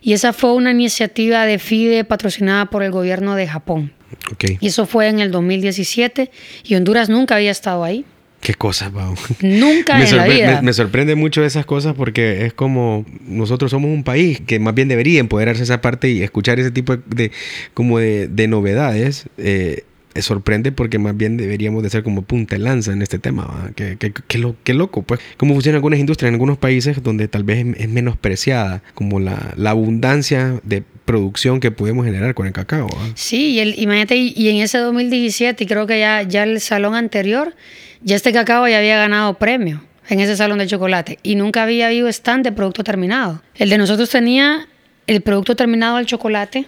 [0.00, 3.92] Y esa fue una iniciativa de FIDE patrocinada por el gobierno de Japón.
[4.32, 4.44] ok.
[4.60, 6.30] Y eso fue en el 2017
[6.64, 8.04] y Honduras nunca había estado ahí.
[8.44, 9.14] Qué cosas, Pau.
[9.40, 10.56] Nunca me, en la vida.
[10.56, 14.74] me- me sorprende mucho esas cosas porque es como nosotros somos un país que más
[14.74, 17.32] bien debería empoderarse esa parte y escuchar ese tipo de
[17.72, 19.24] como de, de novedades.
[19.38, 19.84] eh,
[20.22, 23.70] sorprende porque más bien deberíamos de ser como punta de lanza en este tema.
[23.76, 25.20] Qué, qué- qué lo- qué loco, pues.
[25.36, 29.70] Cómo funcionan algunas industrias en algunos países donde tal vez es, menospreciada, como la, la
[29.70, 32.86] abundancia de producción que podemos generar con el cacao.
[32.88, 33.10] ¿va?
[33.14, 36.60] Sí, y el, imagínate, y, y en ese 2017, y creo que ya, ya el
[36.60, 37.54] salón anterior,
[38.02, 41.86] ya este cacao ya había ganado premio en ese salón de chocolate y nunca había
[41.88, 43.42] habido stand de producto terminado.
[43.56, 44.68] El de nosotros tenía
[45.06, 46.66] el producto terminado del chocolate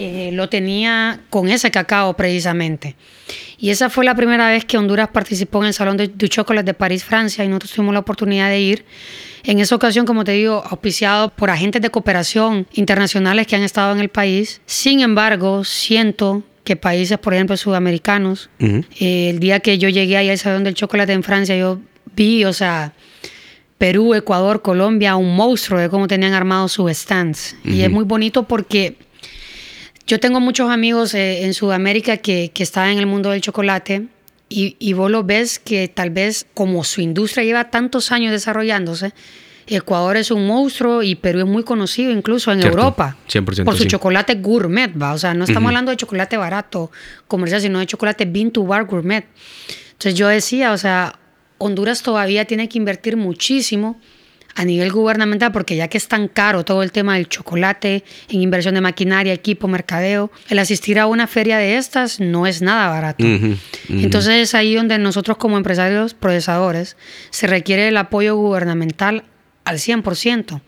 [0.00, 2.94] eh, lo tenía con ese cacao precisamente.
[3.58, 6.66] Y esa fue la primera vez que Honduras participó en el Salón de, de Chocolate
[6.66, 8.84] de París, Francia, y nosotros tuvimos la oportunidad de ir.
[9.42, 13.92] En esa ocasión, como te digo, auspiciado por agentes de cooperación internacionales que han estado
[13.92, 14.60] en el país.
[14.66, 20.30] Sin embargo, siento que países, por ejemplo, sudamericanos, eh, el día que yo llegué ahí
[20.30, 21.80] al Salón del Chocolate en Francia, yo
[22.14, 22.92] vi, o sea,
[23.78, 27.56] Perú, Ecuador, Colombia, un monstruo de cómo tenían armados sus stands.
[27.64, 28.96] Y es muy bonito porque
[30.08, 34.06] yo tengo muchos amigos eh, en Sudamérica que, que, están en el mundo del chocolate
[34.48, 39.12] y, y, vos lo ves que tal vez como su industria lleva tantos años desarrollándose,
[39.66, 43.76] Ecuador es un monstruo y Perú es muy conocido incluso en Cierto, Europa 100% por
[43.76, 43.88] su sí.
[43.88, 45.12] chocolate gourmet, ¿va?
[45.12, 46.90] O sea, no estamos hablando de chocolate barato,
[47.26, 49.26] comercial, sino de chocolate bean to bar gourmet.
[49.92, 51.18] Entonces yo decía, o sea,
[51.58, 54.00] Honduras todavía tiene que invertir muchísimo
[54.58, 58.42] a nivel gubernamental, porque ya que es tan caro todo el tema del chocolate, en
[58.42, 62.88] inversión de maquinaria, equipo, mercadeo, el asistir a una feria de estas no es nada
[62.88, 63.24] barato.
[63.88, 66.96] Entonces es ahí donde nosotros como empresarios procesadores
[67.30, 69.22] se requiere el apoyo gubernamental
[69.64, 70.60] al 100%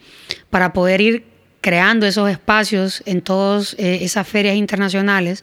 [0.50, 1.24] para poder ir
[1.61, 5.42] creando esos espacios en todas eh, esas ferias internacionales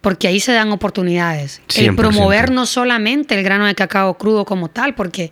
[0.00, 1.60] porque ahí se dan oportunidades.
[1.74, 1.96] El 100%.
[1.96, 5.30] promover no solamente el grano de cacao crudo como tal, porque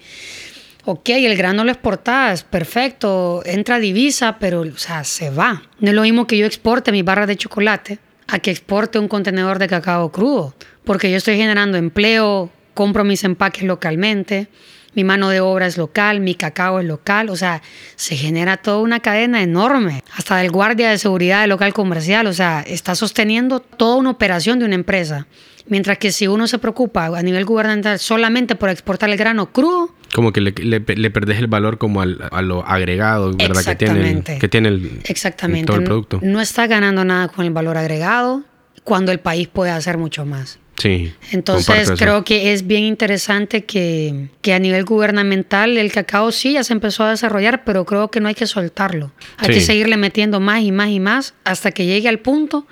[0.91, 5.63] ok, el grano lo exportas, perfecto, entra divisa, pero o sea, se va.
[5.81, 9.07] No es lo mismo que yo exporte mis barras de chocolate a que exporte un
[9.07, 14.49] contenedor de cacao crudo, porque yo estoy generando empleo, compro mis empaques localmente,
[14.95, 17.61] mi mano de obra es local, mi cacao es local, o sea,
[17.95, 22.33] se genera toda una cadena enorme, hasta del guardia de seguridad del local comercial, o
[22.33, 25.27] sea, está sosteniendo toda una operación de una empresa.
[25.67, 29.98] Mientras que si uno se preocupa a nivel gubernamental solamente por exportar el grano crudo,
[30.15, 33.63] Como que le, le, le perdés el valor como al, a lo agregado, ¿verdad?
[33.65, 36.21] Que tiene, el, que tiene el, exactamente, todo el no- producto.
[36.23, 38.43] no está ganando nada con el valor agregado
[38.85, 40.59] cuando el país puede hacer mucho más.
[40.79, 41.13] Sí.
[41.33, 46.63] Entonces creo que es bien interesante que, que a nivel gubernamental el cacao sí ya
[46.63, 49.11] se empezó a desarrollar, pero creo que no hay que soltarlo.
[49.39, 49.55] Hay Sí.
[49.55, 52.67] que seguirle metiendo más y más y más hasta que llegue al punto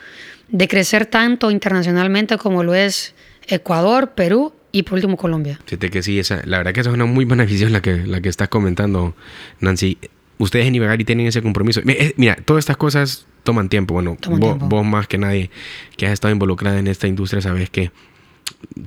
[0.49, 3.15] de crecer tanto internacionalmente como lo es
[3.49, 5.59] Ecuador, Perú y por último Colombia.
[5.65, 8.07] Fíjate que sí, esa, la verdad que esa es una muy buena visión la que,
[8.07, 9.15] la que estás comentando,
[9.61, 9.99] Nancy.
[10.39, 11.81] Ustedes en Ibagari tienen ese compromiso.
[11.85, 13.95] Mi- eh, Mira, todas estas cosas toman tiempo.
[13.95, 14.67] Bueno, Toman vos, tiempo.
[14.69, 15.51] vos más que nadie
[15.97, 17.91] que has estado involucrada en esta industria sabes que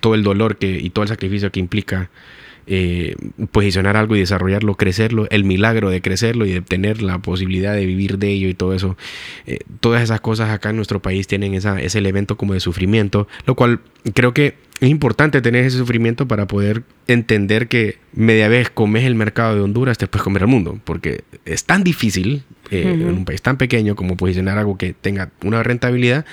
[0.01, 2.09] todo el dolor que, y todo el sacrificio que implica
[2.67, 3.15] eh,
[3.51, 7.85] posicionar algo y desarrollarlo, crecerlo, el milagro de crecerlo y de tener la posibilidad de
[7.87, 8.95] vivir de ello y todo eso.
[9.47, 13.27] eh, todas esas cosas acá en nuestro país tienen esa, ese elemento como de sufrimiento,
[13.47, 13.79] lo cual
[14.13, 19.15] creo que es importante tener ese sufrimiento para poder entender que media vez comes el
[19.15, 23.41] mercado de Honduras, puedes comer el mundo, porque es tan difícil eh, en un país
[23.41, 26.25] tan pequeño como posicionar algo que tenga una rentabilidad,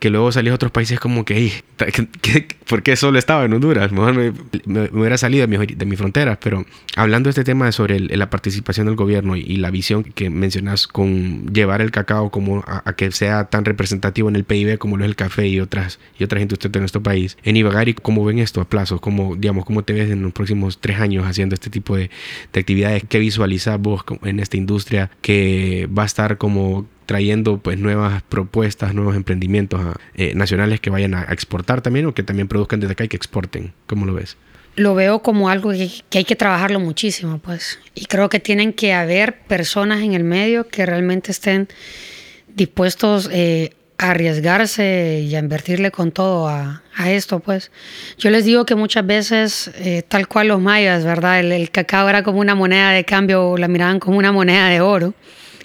[0.00, 3.44] que luego salís a otros países como que, "Ey, ¿qué- qué- ¿por qué solo estaba
[3.44, 3.92] en Honduras?
[3.92, 4.32] Mejor me,
[4.64, 6.38] me- me hubiera salido de, mi, de mis fronteras.
[6.42, 6.64] Pero
[6.96, 10.30] hablando de este tema sobre el- la participación del gobierno y, y la visión que
[10.30, 14.78] mencionas con llevar el cacao como a, a que sea tan representativo en el PIB
[14.78, 17.36] como lo es el café y otras, y otras industrias de nuestro país.
[17.44, 19.00] En Ibagari, ¿cómo ven esto a plazos?
[19.02, 22.10] ¿Cómo, digamos, ¿Cómo te ves en los próximos tres años haciendo este tipo de,
[22.54, 23.04] de actividades?
[23.06, 28.94] ¿Qué visualizas vos en esta industria que va a estar como trayendo pues nuevas propuestas,
[28.94, 32.92] nuevos emprendimientos a- eh, nacionales que vayan a, exportar también o que también produzcan desde
[32.92, 33.72] acá y que exporten?
[33.88, 34.36] ¿Cómo lo ves?
[34.76, 37.80] lo veo como algo que, hay que trabajarlo muchísimo, pues.
[37.96, 41.66] Y creo que tienen que haber personas en el medio que realmente estén
[42.46, 47.72] dispuestos eh, a arriesgarse y a invertirle con todo a, esto, pues.
[48.18, 51.40] Yo les digo que muchas veces, eh, tal cual los mayas, ¿verdad?
[51.40, 54.80] El, el cacao era como una moneda de cambio, la miraban como una moneda de
[54.80, 55.14] oro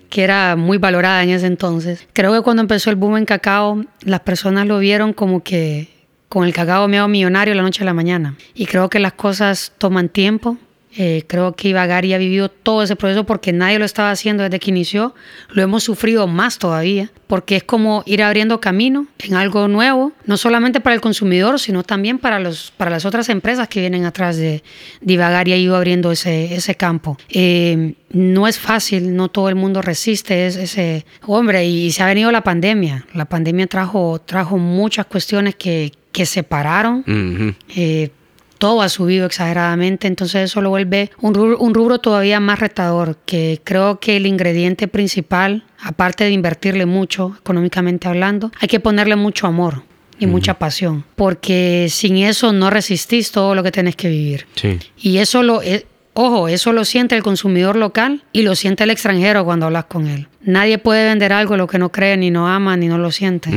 [0.10, 2.08] que era muy valorada en ese entonces.
[2.14, 5.90] Creo que cuando empezó el boom en cacao, las personas lo vieron como que
[6.30, 8.36] con el cacao me hago millonario la noche a la mañana.
[8.54, 10.58] Y creo que las cosas toman tiempo.
[10.98, 14.60] Eh, creo que Ibagari ha vivido todo ese proceso porque nadie lo estaba haciendo desde
[14.60, 15.14] que inició.
[15.50, 20.38] Lo hemos sufrido más todavía porque es como ir abriendo camino en algo nuevo, no
[20.38, 24.38] solamente para el consumidor, sino también para, los, para las otras empresas que vienen atrás
[24.38, 24.64] de,
[25.02, 27.18] de Ibagari ha ido abriendo ese, ese campo.
[27.30, 32.06] Eh, no es fácil, no todo el mundo resiste ese, ese hombre y se ha
[32.06, 33.06] venido la pandemia.
[33.14, 37.00] La pandemia trajo, trajo muchas cuestiones que, que separaron.
[37.00, 37.54] Ujú.
[37.76, 38.12] Eh,
[38.58, 43.18] todo ha subido exageradamente, entonces eso lo vuelve un rubro, un rubro todavía más retador,
[43.26, 49.16] que creo que el ingrediente principal, aparte de invertirle mucho, económicamente hablando, hay que ponerle
[49.16, 49.84] mucho amor
[50.18, 54.48] y mucha pasión, porque sin eso no resistís todo lo que tenés que vivir.
[54.56, 54.80] Sí.
[54.98, 55.86] Y eso lo, e-
[56.18, 60.08] Ojo, eso lo siente el consumidor local y lo siente el extranjero cuando hablas con
[60.08, 60.30] él.
[60.42, 63.50] Nadie puede vender algo lo que no cree, ni no ama, ni no lo siente.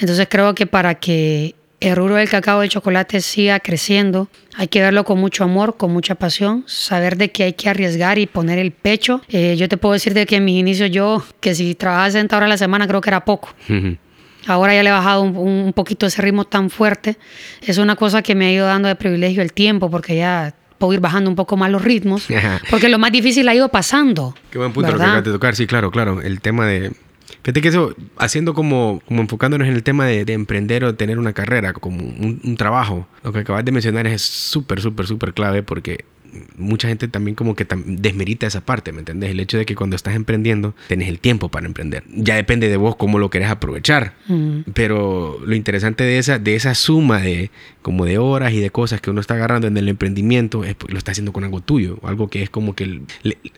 [0.00, 4.80] Entonces creo que para que el rubro del cacao del chocolate siga creciendo, hay que
[4.80, 8.58] verlo con mucho amor, con mucha pasión, saber de que hay que arriesgar y poner
[8.58, 9.20] el pecho.
[9.28, 12.36] Eh, yo te puedo decir de que en mis inicios yo, que si trabajaba 60
[12.36, 13.48] horas a la semana, creo que era poco.
[14.46, 17.16] Ahora ya le he bajado un, poquito ese ritmo tan fuerte.
[17.60, 20.92] Es una cosa que me ha ido dando de privilegio el tiempo, porque ya puedo
[20.92, 22.26] ir bajando un poco más los ritmos,
[22.70, 24.34] porque lo más difícil ha ido pasando.
[24.50, 26.20] Qué buen punto lo que acabas de tocar, sí, claro, claro.
[26.20, 26.92] El tema de
[27.42, 31.32] Fíjate que eso, haciendo como, como enfocándonos en el tema de, emprender o tener una
[31.32, 35.64] carrera, como un, un, trabajo, lo que acabas de mencionar es súper, súper, súper clave
[35.64, 36.04] porque
[36.56, 39.30] mucha gente también como que desmerita esa parte, ¿me entiendes?
[39.30, 42.04] El hecho de que cuando estás emprendiendo, tenés el tiempo para emprender.
[42.08, 44.14] Ya depende de vos cómo lo querés aprovechar.
[44.28, 44.60] Mm.
[44.74, 47.50] Pero lo interesante de esa, de esa suma de
[47.82, 50.98] como de horas y de cosas que uno está agarrando en el emprendimiento, es, lo
[50.98, 53.02] está haciendo con algo tuyo, algo que es como que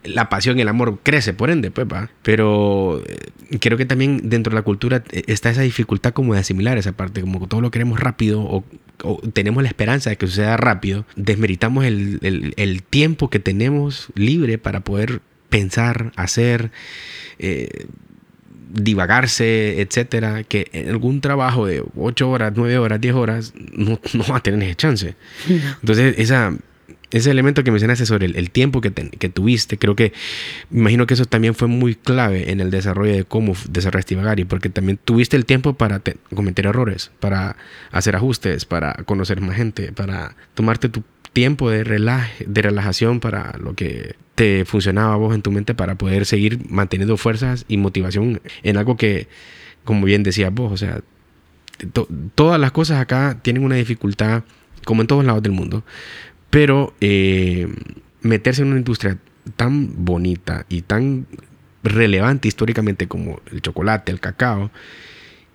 [0.02, 2.10] la pasión y el amor crece, por ende, pues va.
[2.22, 6.40] Pero eh, creo que también dentro de la cultura eh, está esa dificultad como de
[6.40, 8.64] asimilar esa parte, como que todo lo queremos rápido o,
[9.32, 14.80] tenemos la esperanza de que suceda rápido, desmeritamos el el tiempo que tenemos libre para
[14.80, 16.70] poder pensar, hacer,
[17.38, 17.86] eh,
[18.72, 24.24] divagarse, etcétera, que en algún trabajo de 8 horas, 9 horas, 10 horas, no, no
[24.28, 25.14] va a tener ese chance.
[25.80, 26.56] Entonces, esa,
[27.10, 30.12] ese elemento que mencionaste sobre el, tiempo que, que, tuviste, creo que,
[30.70, 34.44] me imagino que eso también fue muy clave en el desarrollo de cómo desarrollaste Ivagari,
[34.44, 36.02] porque también tuviste el tiempo para
[36.34, 37.56] cometer errores, para
[37.92, 41.02] hacer ajustes, para conocer más gente, para tomarte tu
[41.32, 45.74] tiempo de, relaje, de relajación para lo que te funcionaba a vos en tu mente
[45.74, 49.28] para poder seguir manteniendo fuerzas y motivación en algo que,
[49.84, 51.02] como bien decías vos, o sea,
[52.34, 54.44] todas las cosas acá tienen una dificultad,
[54.84, 55.84] como en todos lados del mundo,
[56.54, 57.66] pero eh,
[58.22, 59.18] meterse en una industria
[59.56, 61.26] tan bonita y tan
[61.82, 64.70] relevante históricamente como el chocolate, el cacao,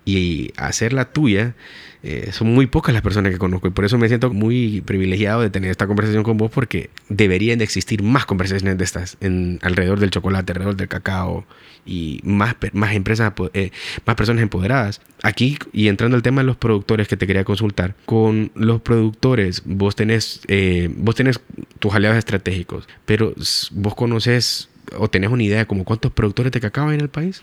[0.04, 1.54] y hacerla tuya,
[2.02, 5.42] eh, son muy pocas las personas que conozco y por eso me siento muy privilegiado
[5.42, 9.58] de tener esta conversación con vos porque deberían de existir más conversaciones de estas en,
[9.62, 11.44] alrededor del chocolate, alrededor del cacao
[11.84, 13.70] y más, más empresas, eh,
[14.06, 15.00] más personas empoderadas.
[15.22, 19.62] Aquí, y entrando al tema de los productores que te quería consultar, con los productores
[19.64, 21.40] vos tenés, eh, vos tenés
[21.78, 23.34] tus aliados estratégicos, pero
[23.72, 27.08] vos conoces o tenés una idea de como cuántos productores de cacao hay en el
[27.08, 27.42] país?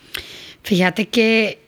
[0.64, 1.60] Fíjate que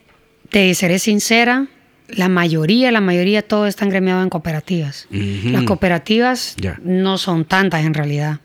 [0.50, 1.68] te seré sincera,
[2.14, 5.08] la mayoría, la mayoría, todos están gremiados en cooperativas.
[5.10, 8.40] Las cooperativas no son tantas en realidad.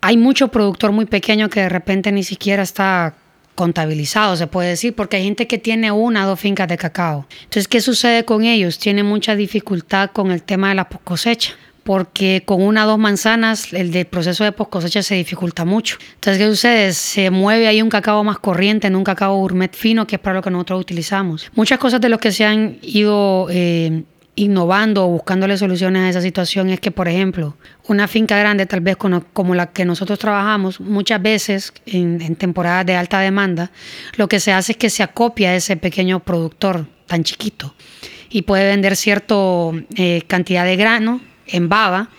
[0.00, 3.14] Hay mucho productor muy pequeño que de repente ni siquiera está
[3.54, 7.26] contabilizado, se puede decir, porque hay gente que tiene una o dos fincas de cacao.
[7.44, 8.78] Entonces, ¿qué sucede con ellos?
[8.78, 11.54] Tienen mucha dificultad con el tema de la cosecha
[11.84, 15.98] porque con una o dos manzanas el proceso de post cosecha se dificulta mucho.
[16.14, 16.92] Entonces, ¿qué sucede?
[16.94, 20.34] Se mueve ahí un cacao más corriente, en un cacao gourmet fino, que es para
[20.34, 21.50] lo que nosotros utilizamos.
[21.54, 24.02] Muchas cosas de lo que se han ido eh,
[24.34, 27.56] innovando o buscándole soluciones a esa situación es que, por ejemplo,
[27.86, 32.96] una finca grande, tal vez como la que nosotros trabajamos, muchas veces en, temporadas de
[32.96, 33.70] alta demanda,
[34.16, 37.74] lo que se hace es que se acopia a ese pequeño productor tan chiquito
[38.30, 39.34] y puede vender cierta
[39.96, 42.10] eh, cantidad de grano en baba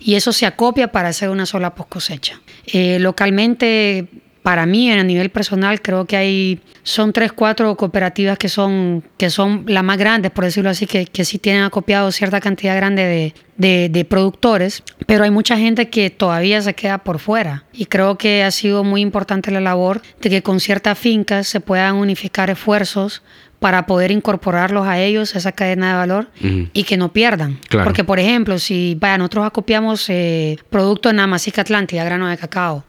[0.00, 2.40] y eso se acopia para hacer una sola post cosecha.
[2.66, 4.06] Eh, localmente,
[4.42, 9.30] para mí, a nivel personal, creo que hay, son tres, cuatro cooperativas que son, que
[9.30, 13.32] son las más grandes, por decirlo así, que, que sí tienen acopiado cierta cantidad grande
[13.56, 17.64] de, de, productores, pero hay mucha gente que todavía se queda por fuera.
[17.72, 21.60] Y creo que ha sido muy importante la labor de que con ciertas fincas se
[21.60, 23.22] puedan unificar esfuerzos
[23.64, 26.28] para poder incorporarlos a ellos, a esa cadena de valor,
[26.74, 27.58] y que no pierdan.
[27.82, 32.84] Porque, por ejemplo, si vaya, nosotros acopiamos eh, producto en Amasica Atlántida, grano de cacao,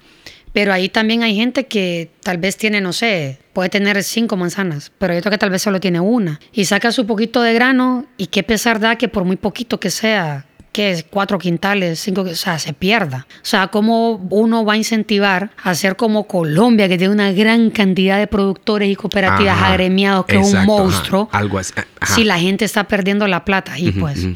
[0.51, 4.91] pero ahí también hay gente que tal vez tiene, no sé, puede tener cinco manzanas,
[4.97, 6.41] pero hay otro que tal vez solo tiene una.
[6.51, 9.89] Y saca su poquito de grano y qué pesar da que por muy poquito que
[9.89, 10.45] sea,
[10.76, 13.28] que es cuatro quintales, cinco, o sea, se pierda.
[13.36, 17.69] O sea, cómo uno va a incentivar a hacer como Colombia, que tiene una gran
[17.69, 21.30] cantidad de productores y cooperativas agremiados, que es un monstruo.
[21.32, 21.71] algo así.
[22.07, 24.28] Si la gente está perdiendo la plata y pues.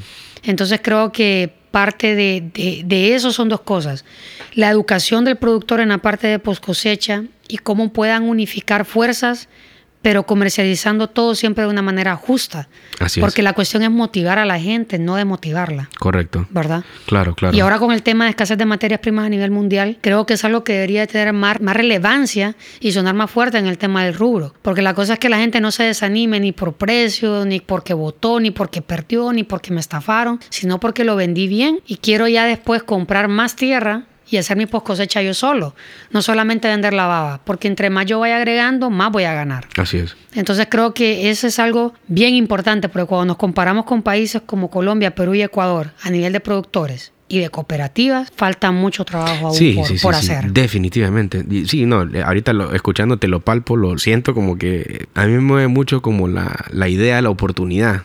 [0.44, 4.06] Entonces creo que parte de, de, de, eso son dos cosas.
[4.54, 9.50] La educación del productor en la parte de post cosecha y cómo puedan unificar fuerzas
[10.02, 12.70] pero comercializando todo siempre de una manera justa.
[13.00, 15.89] Así porque la cuestión es motivar a la gente, no de motivarla.
[16.00, 16.47] Correcto.
[16.50, 16.84] ¿Verdad?
[17.06, 17.56] Claro, claro.
[17.56, 20.36] Y ahora con el tema de escasez de materias primas a nivel mundial, creo que
[20.36, 24.06] es algo que debería tener más, más relevancia y sonar más fuerte en el tema
[24.06, 24.54] del rubro.
[24.62, 27.93] Porque la cosa es que la gente no se desanime ni por precio, ni porque
[27.93, 32.28] votó, ni porque perdió, ni porque me estafaron, sino porque lo vendí bien y quiero
[32.28, 35.76] ya después comprar más tierra y hacer mi post cosecha yo solo.
[36.12, 39.68] No solamente vender la baba, porque entre más yo vaya agregando, más voy a ganar.
[39.78, 40.16] Así es.
[40.34, 44.70] Entonces creo que eso es algo bien importante, porque cuando nos comparamos con países como
[44.70, 49.76] Colombia, Perú y Ecuador, a nivel de productores, y de cooperativas, falta mucho trabajo aún
[49.76, 50.52] por, por hacer.
[50.52, 51.46] definitivamente.
[51.68, 55.68] Sí, no, ahorita lo, escuchándote lo palpo, lo siento como que a mí me mueve
[55.68, 58.04] mucho como la, la idea, la oportunidad.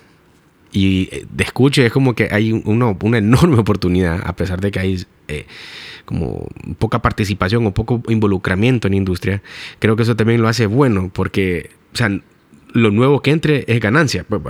[0.73, 4.71] Y eh, de escuche es como que hay una, una enorme oportunidad, a pesar de
[4.71, 5.47] que hay eh,
[6.05, 6.49] como
[6.79, 9.43] poca participación o poco involucramiento en industria.
[9.79, 12.11] Creo que eso también lo hace bueno, porque, o sea,
[12.75, 14.43] lo nuevo que entre es ganancia, pues,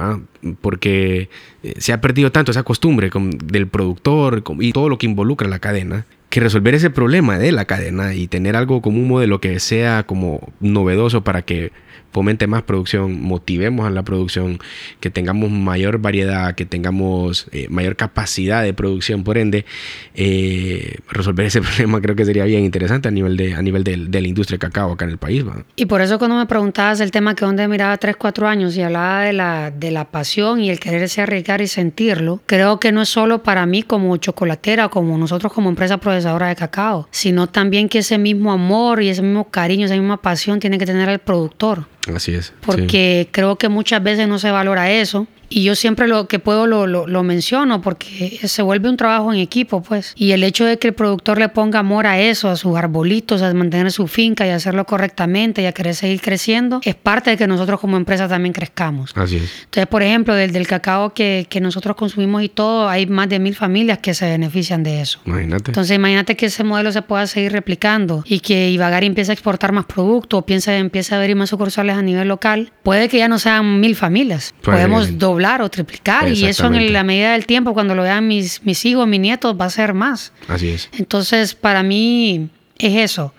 [0.61, 1.29] porque
[1.63, 3.11] eh, se ha perdido tanto esa costumbre
[3.45, 7.67] del productor y todo lo que involucra la cadena, que resolver ese problema de la
[7.67, 11.71] cadena y tener algo como un modelo que sea como novedoso para que
[12.15, 14.61] fomente más producción, motivemos a la producción,
[15.01, 19.67] que tengamos mayor variedad, que tengamos eh, mayor capacidad de producción, por ende,
[20.15, 23.97] eh, resolver ese problema creo que sería bien interesante a nivel de, a nivel de,
[23.97, 25.45] la industria de cacao acá en el país.
[25.75, 28.83] Y por eso cuando me preguntabas el tema que donde miraba 3, 4 años y
[28.83, 33.03] hablaba de la, de la pasión y el quererse arriesgar y sentirlo, creo que no
[33.03, 37.89] es solo para mí como chocolatera, como nosotros como empresa procesadora de cacao, sino también
[37.89, 41.19] que ese mismo amor y ese mismo cariño, esa misma pasión tiene que tener el
[41.19, 41.87] productor.
[42.15, 42.53] Así es.
[42.61, 46.67] Porque creo que muchas veces no se valora eso y yo siempre lo que puedo
[46.67, 50.13] lo, lo, menciono porque se vuelve un trabajo en equipo, pues.
[50.17, 53.41] Y el hecho de que el productor le ponga amor a eso, a sus arbolitos,
[53.41, 57.37] a mantener su finca y hacerlo correctamente y a querer seguir creciendo, es parte de
[57.37, 59.13] que nosotros como empresa también crezcamos.
[59.15, 59.63] Así es.
[59.67, 63.39] Entonces, por ejemplo, del, del cacao que, que nosotros consumimos y todo, hay más de
[63.39, 65.21] mil familias que se benefician de eso.
[65.25, 65.71] Imagínate.
[65.71, 69.71] Entonces, imagínate que ese modelo se pueda seguir replicando y que Ibagari empiece a exportar
[69.71, 72.73] más productos, piensa, empieza a abrir más sucursales a nivel local.
[72.83, 74.53] Puede que ya no sean mil familias.
[74.61, 78.63] Podemos doblar o triplicar y eso en la medida del tiempo, cuando lo vean mis,
[78.65, 80.33] mis hijos, mis nietos, va a ser más.
[80.49, 80.89] Así es.
[80.93, 83.35] Entonces, para mí es eso,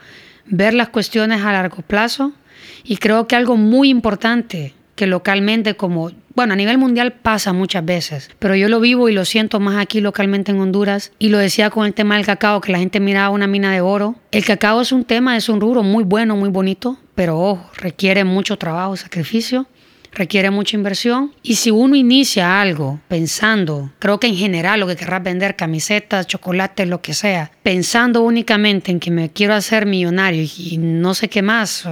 [0.46, 2.34] ver las cuestiones a largo plazo
[2.84, 7.84] y creo que algo muy importante que localmente como, bueno, a nivel mundial pasa muchas
[7.84, 11.38] veces, pero yo lo vivo y lo siento más aquí localmente en Honduras y lo
[11.38, 14.16] decía con el tema del cacao, que la gente miraba una mina de oro.
[14.32, 18.24] El cacao es un tema, es un rubro muy bueno, muy bonito, pero ojo, requiere
[18.24, 19.68] mucho trabajo, sacrificio
[20.16, 21.34] requiere mucha inversión.
[21.44, 26.26] Y si uno inicia algo pensando, creo que en general lo que querrás vender, camisetas,
[26.28, 31.30] chocolates, lo que sea, pensando únicamente en que me quiero hacer millonario y no sé
[31.30, 31.88] qué más,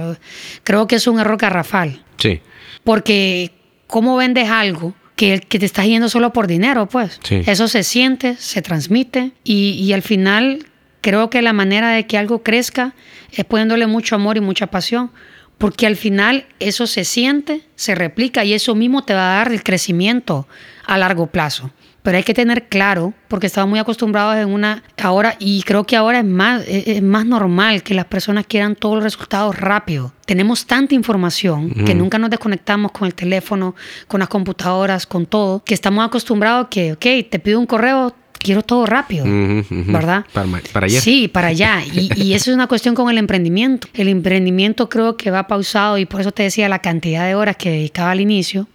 [0.64, 2.02] creo que es un error garrafal.
[2.18, 2.40] Sí.
[2.82, 3.52] Porque,
[3.86, 4.94] ¿cómo vendes algo?
[5.16, 7.20] Que, que te estás yendo solo por dinero, pues.
[7.30, 10.66] Eso se siente, se transmite y, y al final
[11.02, 12.94] creo que la manera de que algo crezca
[13.30, 15.12] es poniéndole mucho amor y mucha pasión
[15.58, 19.52] porque al final eso se siente, se replica y eso mismo te va a dar
[19.52, 20.46] el crecimiento
[20.86, 21.70] a largo plazo.
[22.02, 25.96] Pero hay que tener claro, porque estamos muy acostumbrados en una ahora, y creo que
[25.96, 30.12] ahora es más, es más normal que las personas quieran todos los resultados rápido.
[30.26, 33.74] Tenemos tanta información que nunca nos desconectamos con el teléfono,
[34.06, 38.14] con las computadoras, con todo, que estamos acostumbrados que, ok, te pido un correo,
[38.44, 40.26] quiero todo rápido, ¿verdad?
[40.32, 41.00] Para, allá.
[41.00, 41.82] Sí, para allá.
[41.84, 43.88] Y, y, eso es una cuestión con el emprendimiento.
[43.94, 47.56] El emprendimiento creo que va pausado y por eso te decía la cantidad de horas
[47.56, 48.68] que dedicaba al inicio.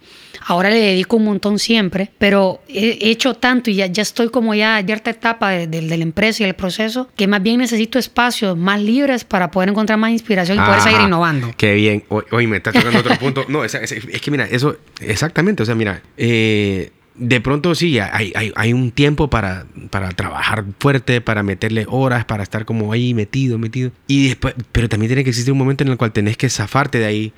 [0.46, 4.54] Ahora le dedico un montón siempre, pero he hecho tanto y ya, ya estoy como
[4.54, 7.98] ya en cierta etapa de, de, la empresa y el proceso que más bien necesito
[7.98, 11.52] espacios más libres para poder encontrar más inspiración y poder seguir innovando.
[11.56, 12.04] Qué bien.
[12.08, 13.44] Hoy, me estás tocando otro punto.
[13.48, 15.62] No, es, es, es, que mira, eso exactamente.
[15.62, 20.64] O sea, mira, eh, de pronto sí, hay, hay, hay un tiempo para, para, trabajar
[20.78, 23.90] fuerte, para meterle horas, para estar como ahí metido, metido.
[24.06, 26.98] Y después, pero también tiene que existir un momento en el cual tenés que zafarte
[26.98, 27.32] de ahí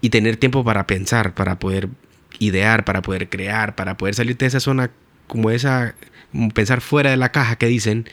[0.00, 1.88] y tener tiempo para pensar, para poder
[2.38, 4.90] idear, para poder crear, para poder salir de esa zona
[5.26, 5.94] como esa,
[6.54, 8.08] pensar fuera de la caja que dicen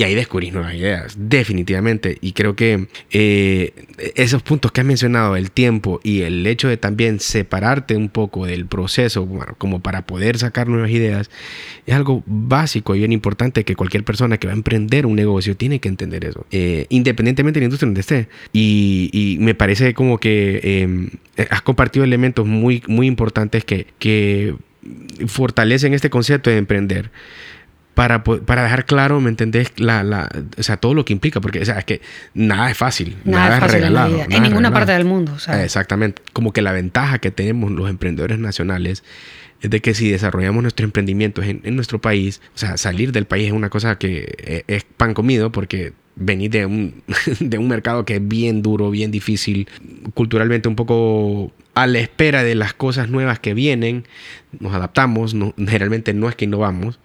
[0.00, 2.16] y ahí descubrís nuevas ideas, definitivamente.
[2.22, 3.74] Y creo que eh,
[4.14, 8.46] esos puntos que has mencionado, el tiempo y el hecho de también separarte un poco
[8.46, 9.28] del proceso,
[9.58, 11.30] como para poder sacar nuevas ideas,
[11.84, 15.54] es algo básico y bien importante que cualquier persona que va a emprender un negocio
[15.54, 18.28] tiene que entender eso, eh, independientemente de la industria donde esté.
[18.54, 21.10] Y, me parece como que em,
[21.50, 24.54] has compartido elementos muy, muy importantes que, que
[25.26, 27.10] fortalecen este concepto de emprender
[28.00, 29.74] para, para dejar claro, ¿me entendés?
[29.76, 32.00] La, la, o sea, todo lo que implica, porque o sea, es que
[32.32, 34.24] nada es fácil, nada, es regalado.
[34.26, 35.36] En, ninguna parte del mundo.
[35.62, 36.22] Exactamente.
[36.32, 39.04] Como que la ventaja que tenemos los emprendedores nacionales
[39.60, 43.26] es de que si desarrollamos nuestros emprendimientos en, en nuestro país, o sea, salir del
[43.26, 47.02] país es una cosa que e, es, pan comido porque venir de un,
[47.40, 49.68] de un mercado que es bien duro, bien difícil,
[50.14, 54.04] culturalmente un poco a la espera de las cosas nuevas que vienen,
[54.60, 57.00] nos adaptamos, no, generalmente no es que innovamos.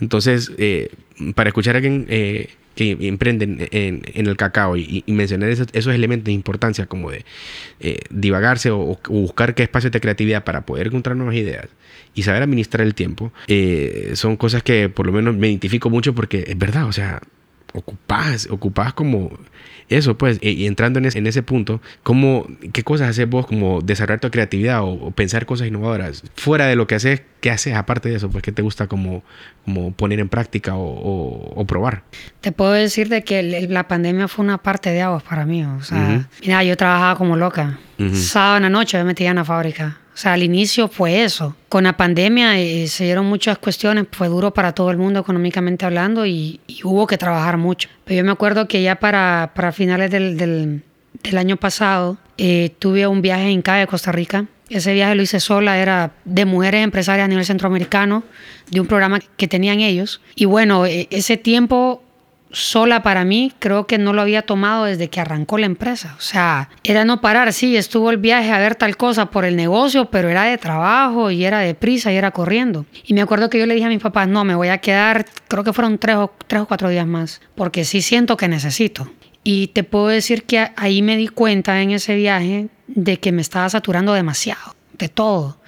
[0.00, 0.90] Entonces, eh,
[1.34, 6.32] para escuchar a alguien eh, que emprenden en, el cacao y, mencionar esos, elementos de
[6.32, 7.24] importancia como de
[7.80, 11.68] eh, divagarse o, buscar qué espacios de creatividad para poder encontrar nuevas ideas
[12.14, 16.14] y saber administrar el tiempo, eh, son cosas que por lo menos me identifico mucho
[16.14, 17.22] porque es verdad, o sea,
[17.76, 19.30] ocupás, ocupás como
[19.88, 23.80] eso, pues, y, entrando en ese, en ese punto, ¿cómo, ¿qué cosas haces vos como
[23.82, 26.24] desarrollar tu creatividad o, pensar cosas innovadoras?
[26.34, 28.28] Fuera de lo que haces, ¿qué haces aparte de eso?
[28.28, 29.22] Pues, ¿qué te gusta como,
[29.64, 32.02] como poner en práctica o, probar?
[32.40, 35.64] Te puedo decir de que la pandemia fue una parte de aguas para mí.
[35.64, 37.78] O sea, mira, yo trabajaba como loca.
[38.12, 41.54] Sábado en la noche me metía en la fábrica o sea, al inicio fue eso.
[41.68, 45.84] Con la pandemia eh, se dieron muchas cuestiones, fue duro para todo el mundo económicamente
[45.84, 47.90] hablando y, hubo que trabajar mucho.
[48.06, 50.82] Pero yo me acuerdo que ya para, para finales del, del,
[51.36, 54.46] año pasado eh, tuve un viaje en CAE de Costa Rica.
[54.70, 58.24] Ese viaje lo hice sola, era de mujeres empresarias a nivel centroamericano,
[58.70, 60.22] de un programa que tenían ellos.
[60.34, 62.02] Y bueno, ese tiempo
[62.56, 66.14] sola para mí, creo que no lo había tomado desde que arrancó la empresa.
[66.16, 69.56] O sea, era no parar, sí, estuvo el viaje a ver tal cosa por el
[69.56, 72.86] negocio, pero era de trabajo y era de prisa y era corriendo.
[73.04, 75.26] Y me acuerdo que yo le dije a mis papás, no, me voy a quedar,
[75.48, 79.10] creo que fueron tres o, tres o cuatro días más, porque sí siento que necesito.
[79.44, 83.42] Y te puedo decir que ahí me di cuenta en ese viaje de que me
[83.42, 85.58] estaba saturando demasiado, de todo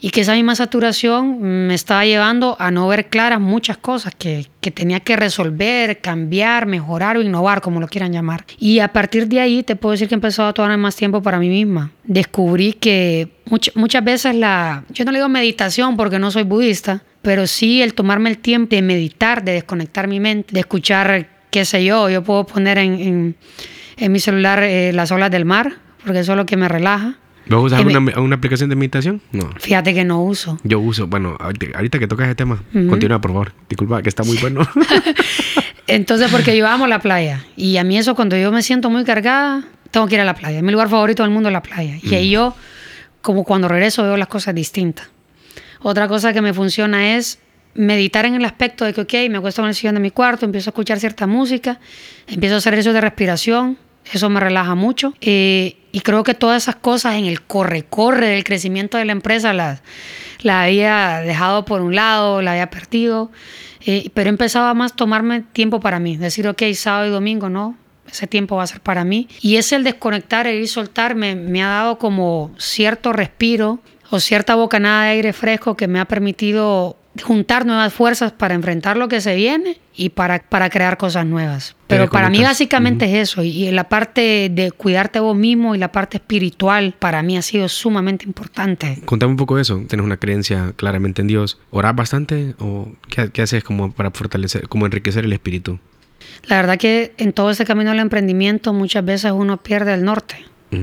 [0.00, 4.46] y que esa misma saturación me estaba llevando a no ver claras muchas cosas que,
[4.60, 8.44] que, tenía que resolver, cambiar, mejorar o innovar, como lo quieran llamar.
[8.58, 11.38] Y a partir de ahí te puedo decir que he a tomar más tiempo para
[11.38, 11.90] mí misma.
[12.04, 13.28] Descubrí que
[13.74, 17.94] muchas veces la, yo no le digo meditación porque no soy budista, pero sí el
[17.94, 22.22] tomarme el tiempo de meditar, de desconectar mi mente, de escuchar, qué sé yo, yo
[22.22, 23.36] puedo poner en, en,
[23.96, 25.72] en mi celular eh, las olas del mar,
[26.04, 27.18] porque eso es lo que me relaja
[27.48, 29.20] ¿Vos usas una, aplicación de meditación?
[29.32, 29.50] No.
[29.58, 30.58] Fíjate que no uso.
[30.64, 33.52] Yo uso, bueno, ahorita, que tocas ese tema, continúa por favor.
[33.68, 34.68] Disculpa, que está muy bueno.
[35.86, 37.46] Entonces, porque yo amo la playa.
[37.56, 40.34] Y a mí eso, cuando yo me siento muy cargada, tengo que ir a la
[40.34, 40.58] playa.
[40.58, 41.98] Es mi lugar favorito del mundo es la playa.
[42.02, 42.32] Y ahí mm.
[42.32, 42.54] yo,
[43.22, 45.08] como cuando regreso, veo las cosas distintas.
[45.80, 47.38] Otra cosa que me funciona es
[47.74, 50.44] meditar en el aspecto de que, ok, me acuesto en el sillón de mi cuarto,
[50.44, 51.78] empiezo a escuchar cierta música,
[52.26, 53.78] empiezo a hacer eso de respiración,
[54.12, 55.14] eso me relaja mucho.
[55.20, 59.52] Eh, y creo que todas esas cosas en el corre-corre del crecimiento de la empresa
[59.52, 59.82] las,
[60.40, 63.30] la había dejado por un lado, la había perdido.
[63.86, 66.16] Eh, pero empezaba más tomarme tiempo para mí.
[66.16, 67.76] Decir, ok, sábado y domingo, no,
[68.10, 69.28] ese tiempo va a ser para mí.
[69.40, 73.80] Y es el desconectar, el ir soltar, me, me ha dado como cierto respiro
[74.10, 78.96] o cierta bocanada de aire fresco que me ha permitido juntar nuevas fuerzas para enfrentar
[78.96, 81.74] lo que se viene y para, para crear cosas nuevas.
[81.86, 83.42] Pero para mí básicamente es eso.
[83.42, 87.68] Y la parte de cuidarte vos mismo y la parte espiritual para mí ha sido
[87.68, 89.00] sumamente importante.
[89.04, 89.82] Contame un poco de eso.
[89.88, 91.58] ¿Tienes una creencia claramente en Dios?
[91.70, 95.78] ¿Orás bastante o qué, haces como para fortalecer, como enriquecer el espíritu?
[96.44, 100.36] La verdad que en todo ese camino del emprendimiento muchas veces uno pierde el norte.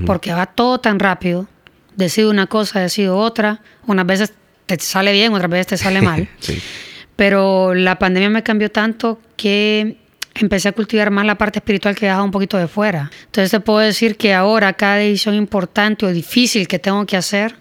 [0.07, 1.47] Porque va todo tan rápido.
[1.95, 3.61] Decido una cosa, decido otra.
[3.85, 4.33] Unas veces
[4.65, 6.27] te sale bien, otras veces te sale mal.
[7.15, 9.97] Pero la pandemia me cambió tanto que
[10.33, 13.09] empecé a cultivar más la parte espiritual que dejaba un poquito de fuera.
[13.25, 17.55] Entonces te puedo decir que ahora cada decisión importante o difícil que tengo que hacer,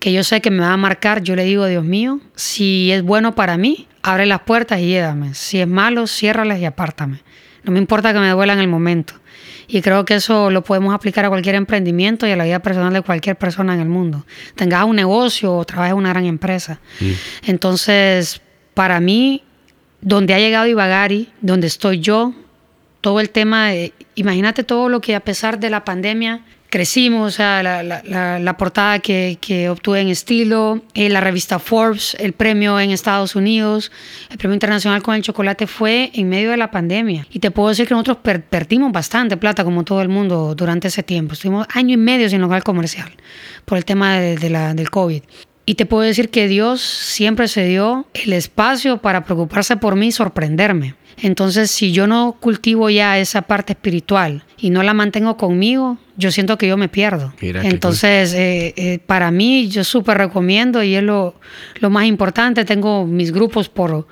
[0.00, 3.02] que yo sé que me va a marcar, yo le digo, Dios mío, si es
[3.02, 5.34] bueno para mí, abre las puertas y llévame.
[5.34, 7.22] Si es malo, ciérralas y apártame.
[7.62, 9.14] No me importa que me duela en el momento.
[9.72, 12.92] Y creo que eso lo podemos aplicar a cualquier emprendimiento y a la vida personal
[12.92, 14.26] de cualquier persona en el mundo.
[14.56, 16.80] Tengas un negocio o trabajes en una gran empresa.
[16.98, 17.10] Mm.
[17.46, 18.40] Entonces,
[18.74, 19.44] para mí,
[20.00, 22.34] donde ha llegado Ibagari, donde estoy yo,
[23.00, 26.40] todo el tema, de, imagínate todo lo que a pesar de la pandemia
[26.70, 32.78] crecimos, o sea, la, portada que, obtuve en estilo, eh, la revista Forbes, el premio
[32.80, 33.90] en Estados Unidos,
[34.30, 37.26] el premio internacional con el chocolate fue en medio de la pandemia.
[37.30, 38.18] Y te puedo decir que nosotros
[38.48, 41.34] perdimos bastante plata, como todo el mundo, durante ese tiempo.
[41.34, 43.10] Estuvimos año y medio sin local comercial
[43.64, 45.22] por el tema de, la, del COVID.
[45.66, 50.08] Y te puedo decir que Dios siempre se dio el espacio para preocuparse por mí
[50.08, 50.94] y sorprenderme.
[51.22, 56.30] Entonces, si yo no cultivo ya esa parte espiritual y no la mantengo conmigo, yo
[56.30, 57.32] siento que yo me pierdo.
[57.40, 61.34] Entonces, eh, eh, para mí, yo súper recomiendo y es lo,
[61.80, 62.64] lo más importante.
[62.64, 64.06] Tengo mis grupos por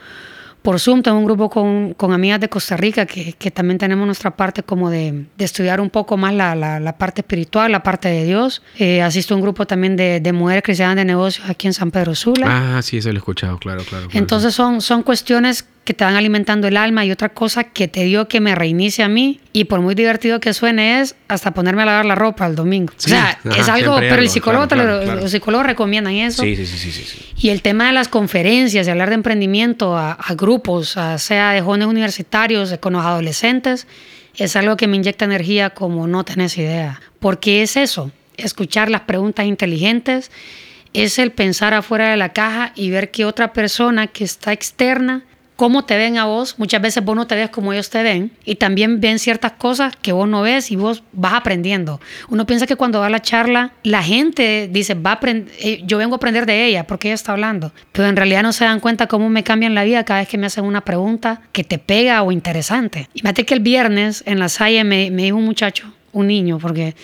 [0.62, 1.02] por Zoom.
[1.02, 4.62] Tengo un grupo con, con amigas de Costa Rica que, que, también tenemos nuestra parte
[4.62, 8.62] como de, de estudiar un poco más la, la, parte espiritual, la parte de Dios.
[8.76, 11.90] Eh, asisto a un grupo también de, de, mujeres cristianas de negocios aquí en San
[11.90, 12.76] Pedro Sula.
[12.76, 14.08] Ah, sí, eso lo he escuchado, claro, claro.
[14.12, 18.04] Entonces son, son cuestiones que te van alimentando el alma y otra cosa que te
[18.04, 19.40] dio que me reinicie a mí.
[19.54, 22.92] Y por muy divertido que suene es hasta ponerme a lavar la ropa el domingo.
[22.98, 25.20] Sí, o sea, ajá, es algo, pero el psicólogo, claro, claro, claro.
[25.22, 26.42] los psicólogos recomiendan eso.
[26.42, 27.18] Sí, sí, sí, sí, sí, sí.
[27.38, 31.52] Y el tema de las conferencias y hablar de emprendimiento a, a grupos, a- sea
[31.52, 33.86] de jóvenes universitarios, con los adolescentes,
[34.36, 37.00] es algo que me inyecta energía como no tenés idea.
[37.18, 40.30] Porque es eso, escuchar las preguntas inteligentes,
[40.92, 45.22] es el pensar afuera de la caja y ver que otra persona que está externa,
[45.58, 48.30] cómo te ven a vos, muchas veces vos no te ves como ellos te ven,
[48.44, 52.00] y también ven ciertas cosas que vos no ves y vos vas aprendiendo.
[52.28, 55.98] Uno piensa que cuando va a la charla, la gente dice, va a eh, yo
[55.98, 58.78] vengo a aprender de ella porque ella está hablando, pero en realidad no se dan
[58.78, 61.80] cuenta cómo me cambian la vida cada vez que me hacen una pregunta que te
[61.80, 63.08] pega o interesante.
[63.14, 66.94] Imagínate que el viernes en la Salle me, me dijo un muchacho, un niño, porque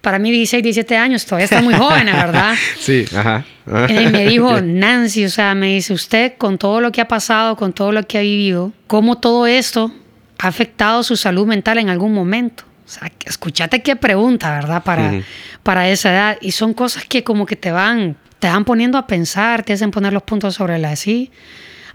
[0.00, 2.54] para mí 16, 17 años todavía está muy joven, ¿verdad?
[2.78, 3.44] Sí, ajá.
[3.88, 7.56] Y me dijo, Nancy, o sea, me dice usted con todo lo que ha pasado,
[7.56, 9.92] con todo lo que ha vivido, cómo todo esto
[10.38, 12.64] ha afectado su salud mental en algún momento.
[12.86, 14.82] O sea, que escúchate qué pregunta, ¿verdad?
[14.82, 15.20] Para,
[15.62, 16.38] para esa edad.
[16.40, 19.90] Y son cosas que como que te van, te van poniendo a pensar, te hacen
[19.90, 21.30] poner los puntos sobre la sí.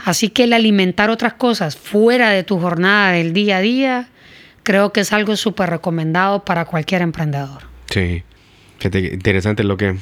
[0.06, 4.10] Así que el alimentar otras cosas fuera de tu jornada del día a día,
[4.62, 7.73] creo que es algo súper recomendado para cualquier emprendedor.
[7.94, 8.24] Sí.
[8.80, 9.96] Fíjate interesante lo que...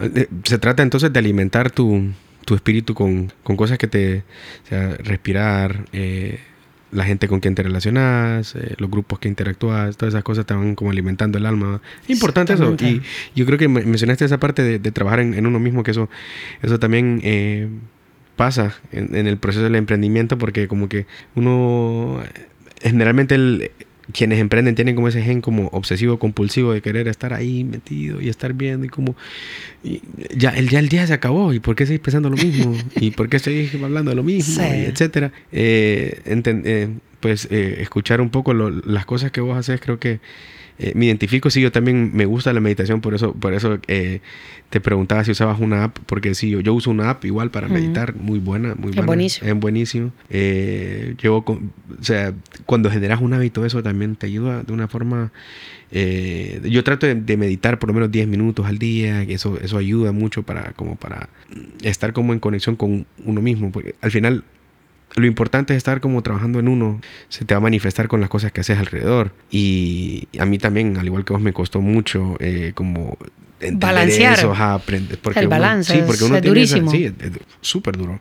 [0.00, 2.10] eh, Se trata entonces de alimentar tu,
[2.44, 4.18] tu espíritu con, con cosas que te...
[4.64, 6.38] O sea, respirar, eh,
[6.92, 10.54] la gente con quien te relacionas, eh, los grupos que interactúas, todas esas cosas te
[10.54, 11.80] van como alimentando el alma.
[12.08, 12.76] Importante eso.
[12.86, 13.02] Y
[13.34, 15.90] yo creo que me- mencionaste esa parte de, de trabajar en, en uno mismo, que
[15.92, 16.08] eso,
[16.62, 17.20] eso también...
[17.24, 17.68] eh,
[18.36, 22.22] pasa en, en el proceso del emprendimiento porque como que uno
[22.82, 23.70] generalmente el-
[24.12, 28.28] quienes emprenden tienen como ese gen como obsesivo compulsivo de querer estar ahí metido y
[28.28, 29.16] estar viendo y como
[29.82, 30.00] y
[30.36, 33.10] ya el ya el día se acabó y por qué seguís pensando lo mismo y
[33.10, 34.68] por qué seguís hablando de lo mismo Sí.
[34.82, 36.88] y etcétera Eh, eh,
[37.20, 40.20] pues eh, escuchar un poco lo- las cosas que vos haces creo que
[40.78, 44.20] eh, me identifico, sí, yo también me gusta la meditación, por eso, por eso eh,
[44.68, 47.66] te preguntaba si usabas una app, porque sí, yo, yo uso una app igual para
[47.66, 49.06] meditar, muy buena, muy Es buena.
[49.06, 49.50] buenísimo.
[49.50, 50.12] Es buenísimo.
[50.28, 52.34] Eh, llevo con- o sea,
[52.66, 55.32] cuando generas un hábito, eso también te ayuda de una forma...
[55.92, 59.78] eh, yo trato de, de meditar por lo menos 10 minutos al día, eso, eso
[59.78, 61.28] ayuda mucho para, como para
[61.82, 64.44] estar como en conexión con uno mismo, porque al final
[65.14, 67.00] lo importante es estar como trabajando en uno.
[67.28, 69.30] Se te va a manifestar con las cosas que haces alrededor.
[69.50, 73.16] Y a mí también, al igual que vos, me costó mucho eh, como
[73.72, 74.34] Balancear.
[74.38, 75.18] eso, ajá, aprender.
[75.22, 76.90] Porque El uno- balance sí, es- porque uno es tiene esa- durísimo.
[76.90, 78.20] sí, es, es súper duro.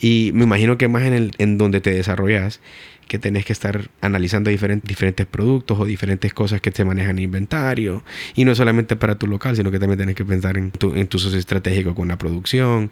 [0.00, 2.60] Y me imagino que más en, el, en donde te desarrollas,
[3.08, 8.04] que tenés que estar analizando diferentes, productos o diferentes cosas que te manejan en inventario.
[8.34, 11.08] Y no solamente para tu local, sino que también tenés que pensar en tu, en
[11.08, 12.90] tu socio estratégico con la producción,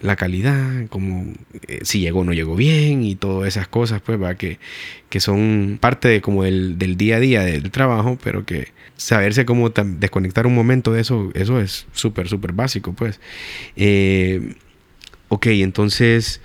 [0.00, 1.32] la calidad, como
[1.68, 4.58] eh, si llegó o no llegó bien y todas esas cosas, pues, que,
[5.08, 9.44] que son parte de, como del, del día a día del trabajo, pero que saberse
[9.44, 13.20] cómo desconectar un momento de eso, eso es súper, súper básico, pues.
[13.76, 14.54] Eh,
[15.28, 16.40] ok, entonces,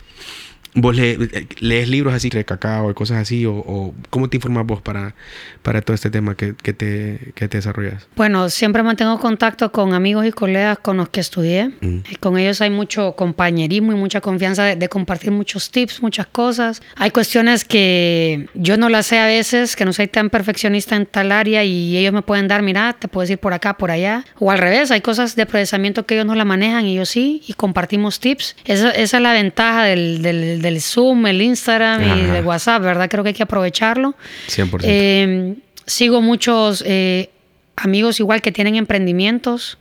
[0.76, 1.18] ¿vos le-
[1.60, 3.46] lees libros así de cacao y cosas así?
[3.46, 5.16] ¿O, o cómo te informas vos para,
[5.64, 8.08] para todo este tema que, que te, que te desarrollas?
[8.16, 11.70] Bueno, siempre mantengo contacto con amigos y colegas con los que estudié.
[11.82, 11.98] Mm.
[12.12, 16.28] Y Con ellos hay mucho compañerismo y mucha confianza de, de compartir muchos tips, muchas
[16.28, 16.82] cosas.
[16.98, 21.06] Hay cuestiones que yo no las sé a veces, que no soy tan perfeccionista en
[21.06, 24.26] tal área y ellos me pueden dar, mira, te puedes ir por acá, por allá.
[24.40, 27.42] O al revés, hay cosas de procesamiento que ellos no la manejan y yo sí,
[27.48, 28.56] y compartimos tips.
[28.66, 33.10] Esa, esa es la ventaja del, del, del Zoom, el Instagram y de WhatsApp, ¿verdad?
[33.10, 34.16] Creo que hay que aprovecharlo.
[34.50, 34.82] 100%.
[34.84, 35.56] Eh,
[35.86, 37.30] sigo muchos eh,
[37.78, 39.78] amigos igual que tienen emprendimientos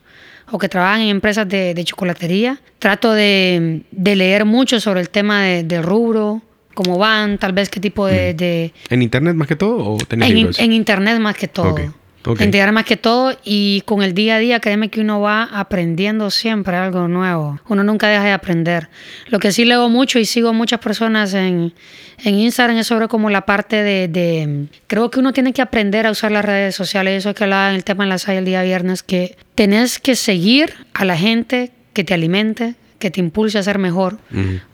[0.51, 2.61] o que trabajan en empresas de, de chocolatería.
[2.79, 6.43] Trato de, de leer mucho sobre el tema de- del rubro,
[6.75, 8.35] cómo van, tal vez qué tipo de...
[8.35, 10.59] de- ¿En internet más que todo o tenés en, libros?
[10.59, 11.95] en internet más que todo.
[12.27, 12.41] Ok.
[12.41, 15.45] En internet más que todo y con el día a día, créeme que uno va
[15.45, 17.59] aprendiendo siempre algo nuevo.
[17.69, 18.89] Uno nunca deja de aprender.
[19.29, 21.73] Lo que sí leo mucho y sigo muchas personas en,
[22.25, 26.07] en Instagram es sobre como la parte de, de- Creo que uno tiene que aprender
[26.07, 27.19] a usar las redes sociales.
[27.25, 30.15] Eso que hablaba en el tema en la SAI el día viernes, que tenés que
[30.17, 34.19] seguir a la gente que te alimente, que te impulse a ser mejor.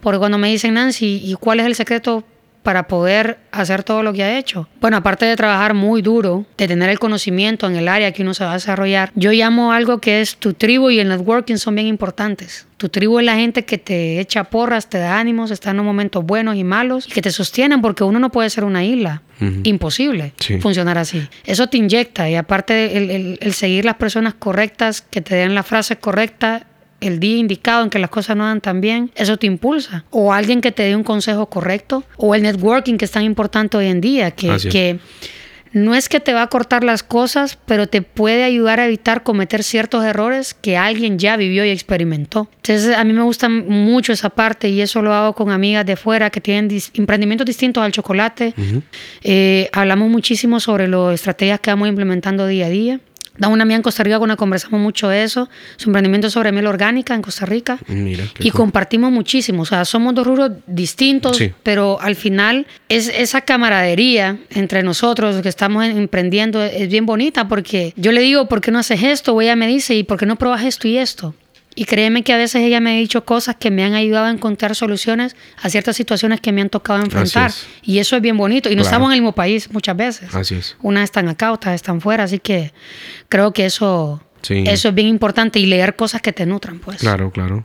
[0.00, 2.24] Porque cuando me dicen, Nancy, ¿y cuál es el secreto
[2.62, 4.68] para poder hacer todo lo que ha hecho?
[4.80, 8.34] Bueno, aparte de trabajar muy duro, de tener el conocimiento en el área que uno
[8.34, 11.74] se va a desarrollar, yo llamo algo que es tu tribu y el networking son
[11.74, 12.66] bien importantes.
[12.76, 15.86] Tu tribu es la gente que te echa porras, te da ánimos, está en los
[15.86, 19.22] momentos buenos y malos, y que te sostienen porque uno no puede ser una isla.
[19.64, 20.58] Imposible Sí.
[20.60, 21.26] funcionar así.
[21.44, 25.54] Eso te inyecta y aparte el, el- el seguir las personas correctas, que te den
[25.54, 26.66] la frase correcta,
[27.00, 30.04] el día indicado en que las cosas no dan tan bien, eso te impulsa.
[30.10, 33.76] O alguien que te dé un consejo correcto, o el networking que es tan importante
[33.76, 34.66] hoy en día, que, es.
[34.66, 34.98] que
[35.72, 39.22] no es que te va a cortar las cosas, pero te puede ayudar a evitar
[39.22, 42.48] cometer ciertos errores que alguien ya vivió y experimentó.
[42.56, 45.94] Entonces, a mí me gusta mucho esa parte y eso lo hago con amigas de
[45.94, 48.52] fuera que tienen dis- emprendimientos distintos al chocolate.
[49.22, 53.00] Eh, hablamos muchísimo sobre las estrategias que vamos implementando día a día.
[53.40, 55.48] Da una amiga en Costa Rica con la que conversamos mucho eso.
[55.76, 57.78] Su emprendimiento es sobre miel orgánica en Costa Rica.
[57.88, 58.60] Mira, Y cool.
[58.60, 59.62] compartimos muchísimo.
[59.62, 61.52] O sea, somos dos rubros distintos, Sí.
[61.62, 67.48] pero al final es esa camaradería entre nosotros que estamos en- emprendiendo es bien bonita
[67.48, 69.34] porque yo le digo, ¿por qué no haces esto?
[69.34, 71.34] O ella me dice, ¿y por qué no pruebas esto y esto?
[71.80, 74.30] Y créeme que a veces ella me ha dicho cosas que me han ayudado a
[74.30, 77.48] encontrar soluciones a ciertas situaciones que me han tocado enfrentar.
[77.48, 77.66] es.
[77.82, 78.68] Y eso es bien bonito.
[78.68, 78.88] Y no Claro.
[78.96, 80.34] estamos en el mismo país muchas veces.
[80.34, 80.76] Así es.
[80.82, 82.24] Unas están acá, otras están fuera.
[82.24, 82.74] Así que
[83.30, 84.62] creo que eso, Sí.
[84.66, 86.98] eso es bien importante y leer cosas que te nutran, pues.
[86.98, 87.64] Claro, claro.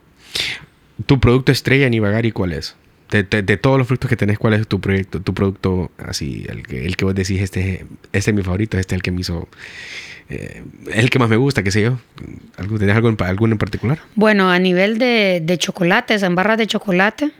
[1.06, 2.78] ¿Tu producto estrella en Ibagari cuál es?
[3.12, 6.46] De, de- de todos los frutos que tenés, ¿cuál es tu proyecto, tu producto así,
[6.48, 9.12] el que, el que vos decís, este, este es mi favorito, este es el que
[9.12, 9.50] me hizo,
[10.30, 12.00] eh, es el que más me gusta, qué sé yo?
[12.58, 14.00] ¿Algo, ¿Tenés algo en, alguno en particular?
[14.16, 17.32] Bueno, a nivel de, de chocolates, en barras de chocolate,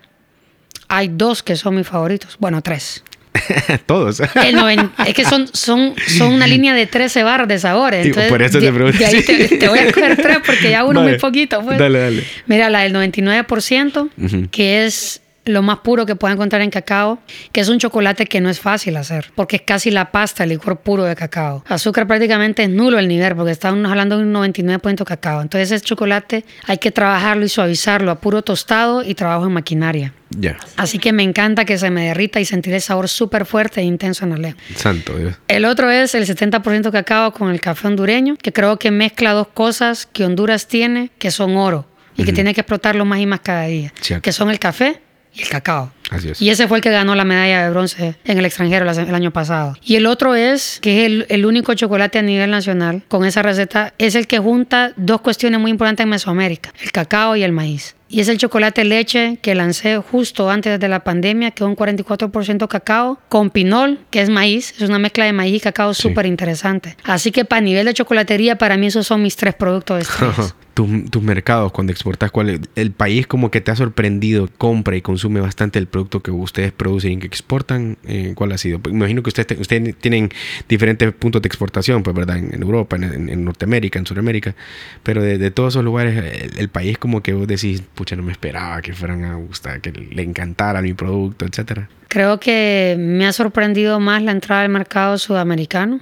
[0.88, 2.38] hay dos que son mis favoritos.
[2.40, 3.04] Bueno, tres.
[3.86, 4.22] Todos.
[4.22, 8.06] El noven- es que son, son, son una línea de 13 barras de sabores.
[8.06, 8.98] Y Entonces, por eso te pregunto.
[8.98, 11.12] de ahí te, te voy a coger tres porque ya uno Vale.
[11.14, 11.62] muy poquito.
[11.62, 11.78] Pues.
[11.78, 12.24] Dale, dale.
[12.48, 14.50] Mira, la del 99%, Ujú.
[14.52, 17.20] que es lo más puro que puede encontrar en cacao,
[17.52, 20.50] que es un chocolate que no es fácil hacer, porque es casi la pasta, el
[20.50, 21.64] licor puro de cacao.
[21.68, 25.42] Azúcar prácticamente es nulo el nivel, porque estamos hablando de un 99% cacao.
[25.42, 30.14] Entonces ese chocolate hay que trabajarlo y suavizarlo a puro tostado y trabajo en maquinaria.
[30.38, 30.58] Ya.
[30.76, 33.84] Así que me encanta que se me derrita y sentir el sabor súper fuerte e
[33.84, 34.62] intenso en la lengua.
[34.76, 35.36] Santo Dios.
[35.48, 39.48] El otro es el 70% cacao con el café hondureño, que creo que mezcla dos
[39.48, 41.88] cosas que Honduras tiene, que son oro,
[42.18, 45.02] y que tiene que explotarlo más y más cada día, que son el café
[45.38, 45.92] el cacao.
[46.12, 46.42] Así es.
[46.42, 49.32] Y ese fue el que ganó la medalla de bronce en el extranjero el año
[49.32, 49.76] pasado.
[49.84, 53.42] Y el otro es, que es el, el único chocolate a nivel nacional con esa
[53.42, 57.52] receta, es el que junta dos cuestiones muy importantes en Mesoamérica, el cacao y el
[57.52, 57.96] maíz.
[58.08, 61.76] Y es el chocolate leche que lancé justo antes de la pandemia, que es un
[61.76, 66.26] 44% cacao, con pinol, que es maíz, es una mezcla de maíz y cacao súper
[66.28, 66.96] interesante.
[67.04, 70.56] Así que para nivel de chocolatería, para mí esos son mis tres productos estrellas.
[70.76, 72.60] tus, tus mercados cuando exportas, ¿cuál es?
[72.76, 76.72] el país como que te ha sorprendido, compra y consume bastante el producto que ustedes
[76.74, 78.80] producen y que exportan, eh, ¿cuál ha sido?
[78.80, 80.30] Pues, me imagino que ustedes, te- ustedes tienen
[80.68, 84.56] diferentes puntos de exportación, pues verdad, en, en Europa, en, en- Norteamérica, en Sudamérica,
[85.04, 88.24] pero de, de todos esos lugares, el, el país como que vos decís, pucha, no
[88.24, 91.88] me esperaba que fueran a gustar, que le encantara mi producto, etcétera.
[92.10, 96.00] Creo que me ha sorprendido más la entrada al mercado sudamericano.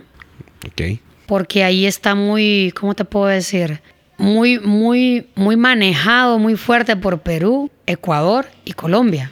[0.65, 0.99] Ok.
[1.27, 3.81] porque ahí está muy, ¿cómo te puedo decir?
[4.24, 9.30] Muy, muy, muy manejado, muy fuerte por Perú, Ecuador y Colombia.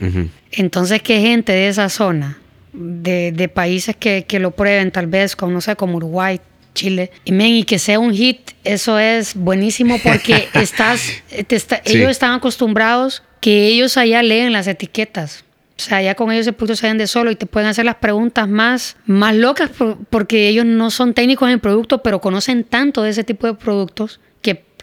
[0.51, 2.37] Entonces, que gente de esa zona,
[2.73, 6.39] de, de países que, que lo prueben, tal vez, como, no sé, como Uruguay,
[6.73, 11.01] Chile, y, men, y que sea un hit, eso es buenísimo porque estás,
[11.47, 11.97] te está- Sí.
[11.97, 15.43] ellos están acostumbrados que ellos allá leen las etiquetas.
[15.77, 17.95] O sea, ya con ellos el producto se vende solo y te pueden hacer las
[17.95, 22.63] preguntas más, más locas por- porque ellos no son técnicos en el producto, pero conocen
[22.63, 24.19] tanto de ese tipo de productos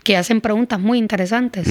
[0.09, 1.69] que, hacen preguntas muy interesantes.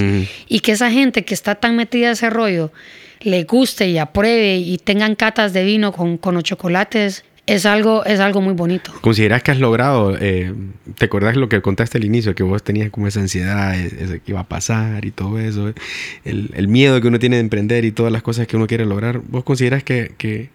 [0.48, 2.72] Y que esa gente que está tan metida en ese rollo
[3.20, 8.04] le guste y apruebe y tengan catas de vino con, con los chocolates, es algo,
[8.04, 8.92] es algo muy bonito.
[9.00, 10.52] ¿Consideras que has logrado, eh,
[10.96, 14.32] te acordás lo que contaste al inicio, que vos tenías como esa ansiedad, ese que
[14.32, 15.72] iba a pasar y todo eso,
[16.24, 18.84] el, el miedo que uno tiene de emprender y todas las cosas que uno quiere
[18.84, 19.20] lograr?
[19.26, 20.50] ¿Vos consideras que, que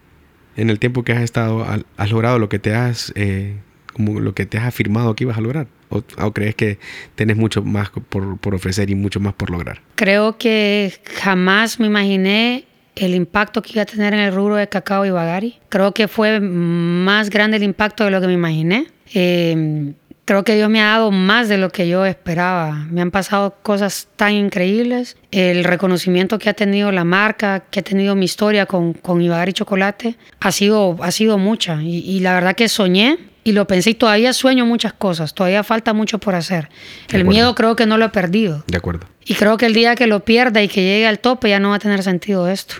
[0.56, 1.66] en el tiempo que has estado
[1.96, 3.56] has logrado lo que te has, eh,
[3.94, 5.66] como lo que te has afirmado que ibas a lograr?
[5.88, 6.78] ¿O, o crees que
[7.14, 9.80] tienes mucho más por, por ofrecer y mucho más por lograr?
[9.94, 12.66] Creo que jamás me imaginé
[12.96, 15.58] el impacto que iba a tener en el rubro de cacao y bagari.
[15.68, 18.86] Creo que fue más grande el impacto de lo que me imaginé.
[19.14, 22.86] Eh, creo que Dios me ha dado más de lo que yo esperaba.
[22.90, 25.16] Me han pasado cosas tan increíbles.
[25.30, 29.52] El reconocimiento que ha tenido la marca, que ha tenido mi historia con, con Ibagari
[29.52, 31.82] Chocolate, ha sido, ha sido mucha.
[31.82, 35.34] Y, y la verdad que soñé y lo pensé y todavía sueño muchas cosas.
[35.34, 36.68] Todavía falta mucho por hacer.
[37.12, 38.64] El miedo creo que no lo he perdido.
[38.66, 39.06] De acuerdo.
[39.26, 41.70] Y creo que el día que lo pierda y que llegue al tope ya no
[41.70, 42.74] va a tener sentido esto.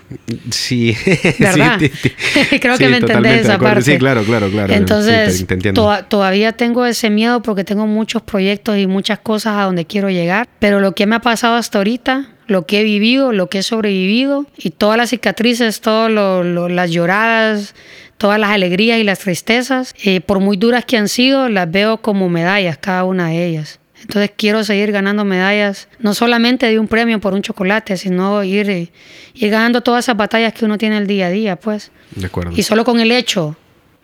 [0.51, 0.95] Sí,
[1.39, 1.79] ¿Verdad?
[1.79, 1.89] sí,
[2.59, 3.81] creo sí, que me entendés esa parte.
[3.83, 4.71] Sí, claro, claro, claro.
[4.73, 9.19] Entonces, Sí, te- te toa- todavía tengo ese miedo porque tengo muchos proyectos y muchas
[9.19, 10.47] cosas a donde quiero llegar.
[10.59, 13.63] Pero lo que me ha pasado hasta ahorita, lo que he vivido, lo que he
[13.63, 17.73] sobrevivido y todas las cicatrices, todas las lloradas,
[18.17, 21.97] todas las alegrías y las tristezas, eh, por muy duras que han sido, las veo
[21.97, 23.79] como medallas, cada una de ellas.
[24.01, 28.91] Entonces quiero seguir ganando medallas, no solamente de un premio por un chocolate, sino ir,
[29.33, 31.91] ir ganando todas esas batallas que uno tiene el día a día, pues.
[32.15, 32.51] De acuerdo.
[32.55, 33.57] Y solo con el hecho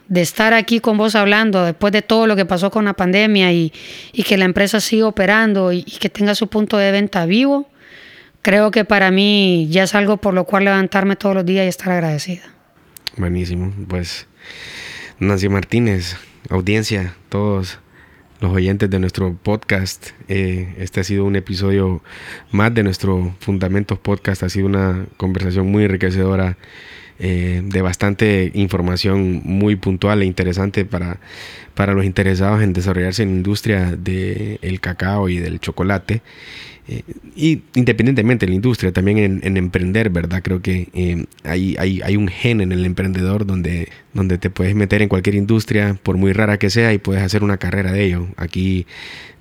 [0.08, 3.54] de estar aquí con vos hablando después de todo lo que pasó con la pandemia
[3.54, 3.72] y,
[4.12, 7.70] y que la empresa siga operando y, y, que tenga su punto de venta vivo,
[8.42, 11.70] creo que para mí ya es algo por lo cual levantarme todos los días y
[11.70, 12.42] estar agradecida.
[13.18, 13.74] Buenísimo.
[13.88, 14.28] Pues
[15.20, 16.16] Nancy Martínez,
[16.50, 17.80] audiencia, todos
[18.40, 20.12] los oyentes de nuestro podcast.
[20.30, 22.02] Eh, este ha sido un episodio
[22.52, 24.44] más de nuestro Fundamentos Podcast.
[24.44, 26.58] Ha sido una conversación muy enriquecedora,
[27.20, 31.20] eh, de bastante información muy puntual e interesante para,
[31.76, 36.24] para los interesados en desarrollarse en la industria del cacao y del chocolate.
[36.88, 37.04] Eh,
[37.36, 40.42] y independientemente de la industria, también en, en emprender, ¿verdad?
[40.44, 44.76] Creo que eh, hay, hay, hay, un gen en el emprendedor donde, donde te puedes
[44.76, 48.04] meter en cualquier industria, por muy rara que sea, y puedes hacer una carrera de
[48.04, 48.28] ello.
[48.36, 48.88] Aquí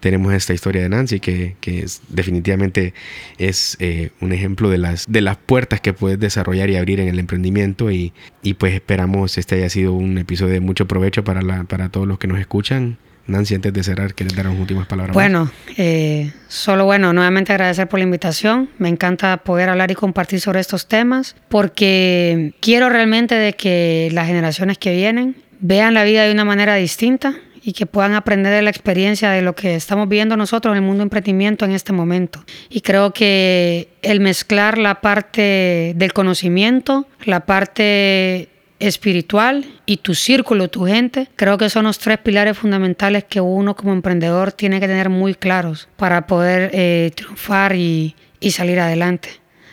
[0.00, 2.94] tenemos esta historia de Nancy, que, que es, definitivamente
[3.38, 7.08] es eh, un ejemplo de las, de las puertas que puedes desarrollar y abrir en
[7.08, 7.90] el emprendimiento.
[7.90, 8.12] Y,
[8.42, 12.06] y pues esperamos este haya sido un episodio de mucho provecho para, la, para todos
[12.06, 12.98] los que nos escuchan.
[13.34, 15.14] Antes de cerrar, ¿quieres dar unas últimas palabras?
[15.14, 18.70] Bueno, eh, solo bueno, nuevamente agradecer por la invitación.
[18.78, 24.26] Me encanta poder hablar y compartir sobre estos temas porque quiero realmente de que las
[24.26, 28.62] generaciones que vienen vean la vida de una manera distinta y que puedan aprender de
[28.62, 31.92] la experiencia de lo que estamos viendo nosotros en el mundo de emprendimiento en este
[31.92, 32.42] momento.
[32.68, 38.49] Y creo que el mezclar la parte del conocimiento, la parte
[38.80, 43.76] espiritual y tu círculo, tu gente, creo que son los tres pilares fundamentales que uno
[43.76, 49.28] como emprendedor tiene que tener muy claros para poder eh, triunfar y, y, salir adelante.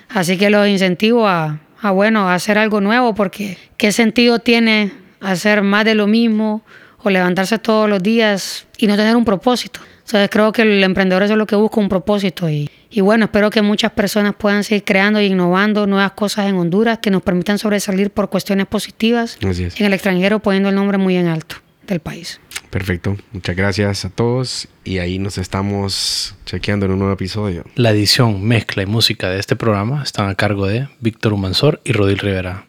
[0.09, 4.91] Así que los incentivo a, a, bueno, a hacer algo nuevo porque qué sentido tiene
[5.21, 6.61] hacer más de lo mismo
[7.03, 9.79] o levantarse todos los días y no tener un propósito.
[9.99, 12.49] Entonces creo que el emprendedor es lo que busca, un propósito.
[12.49, 16.55] Y, y bueno, espero que muchas personas puedan seguir creando e innovando nuevas cosas en
[16.55, 21.15] Honduras que nos permitan sobresalir por cuestiones positivas en el extranjero, poniendo el nombre muy
[21.15, 22.39] en alto del país.
[22.69, 27.63] Perfecto, muchas gracias a todos y ahí nos estamos chequeando en un nuevo episodio.
[27.75, 31.93] La edición, mezcla y música de este programa están a cargo de Víctor Humansor y
[31.93, 32.67] Rodil Rivera.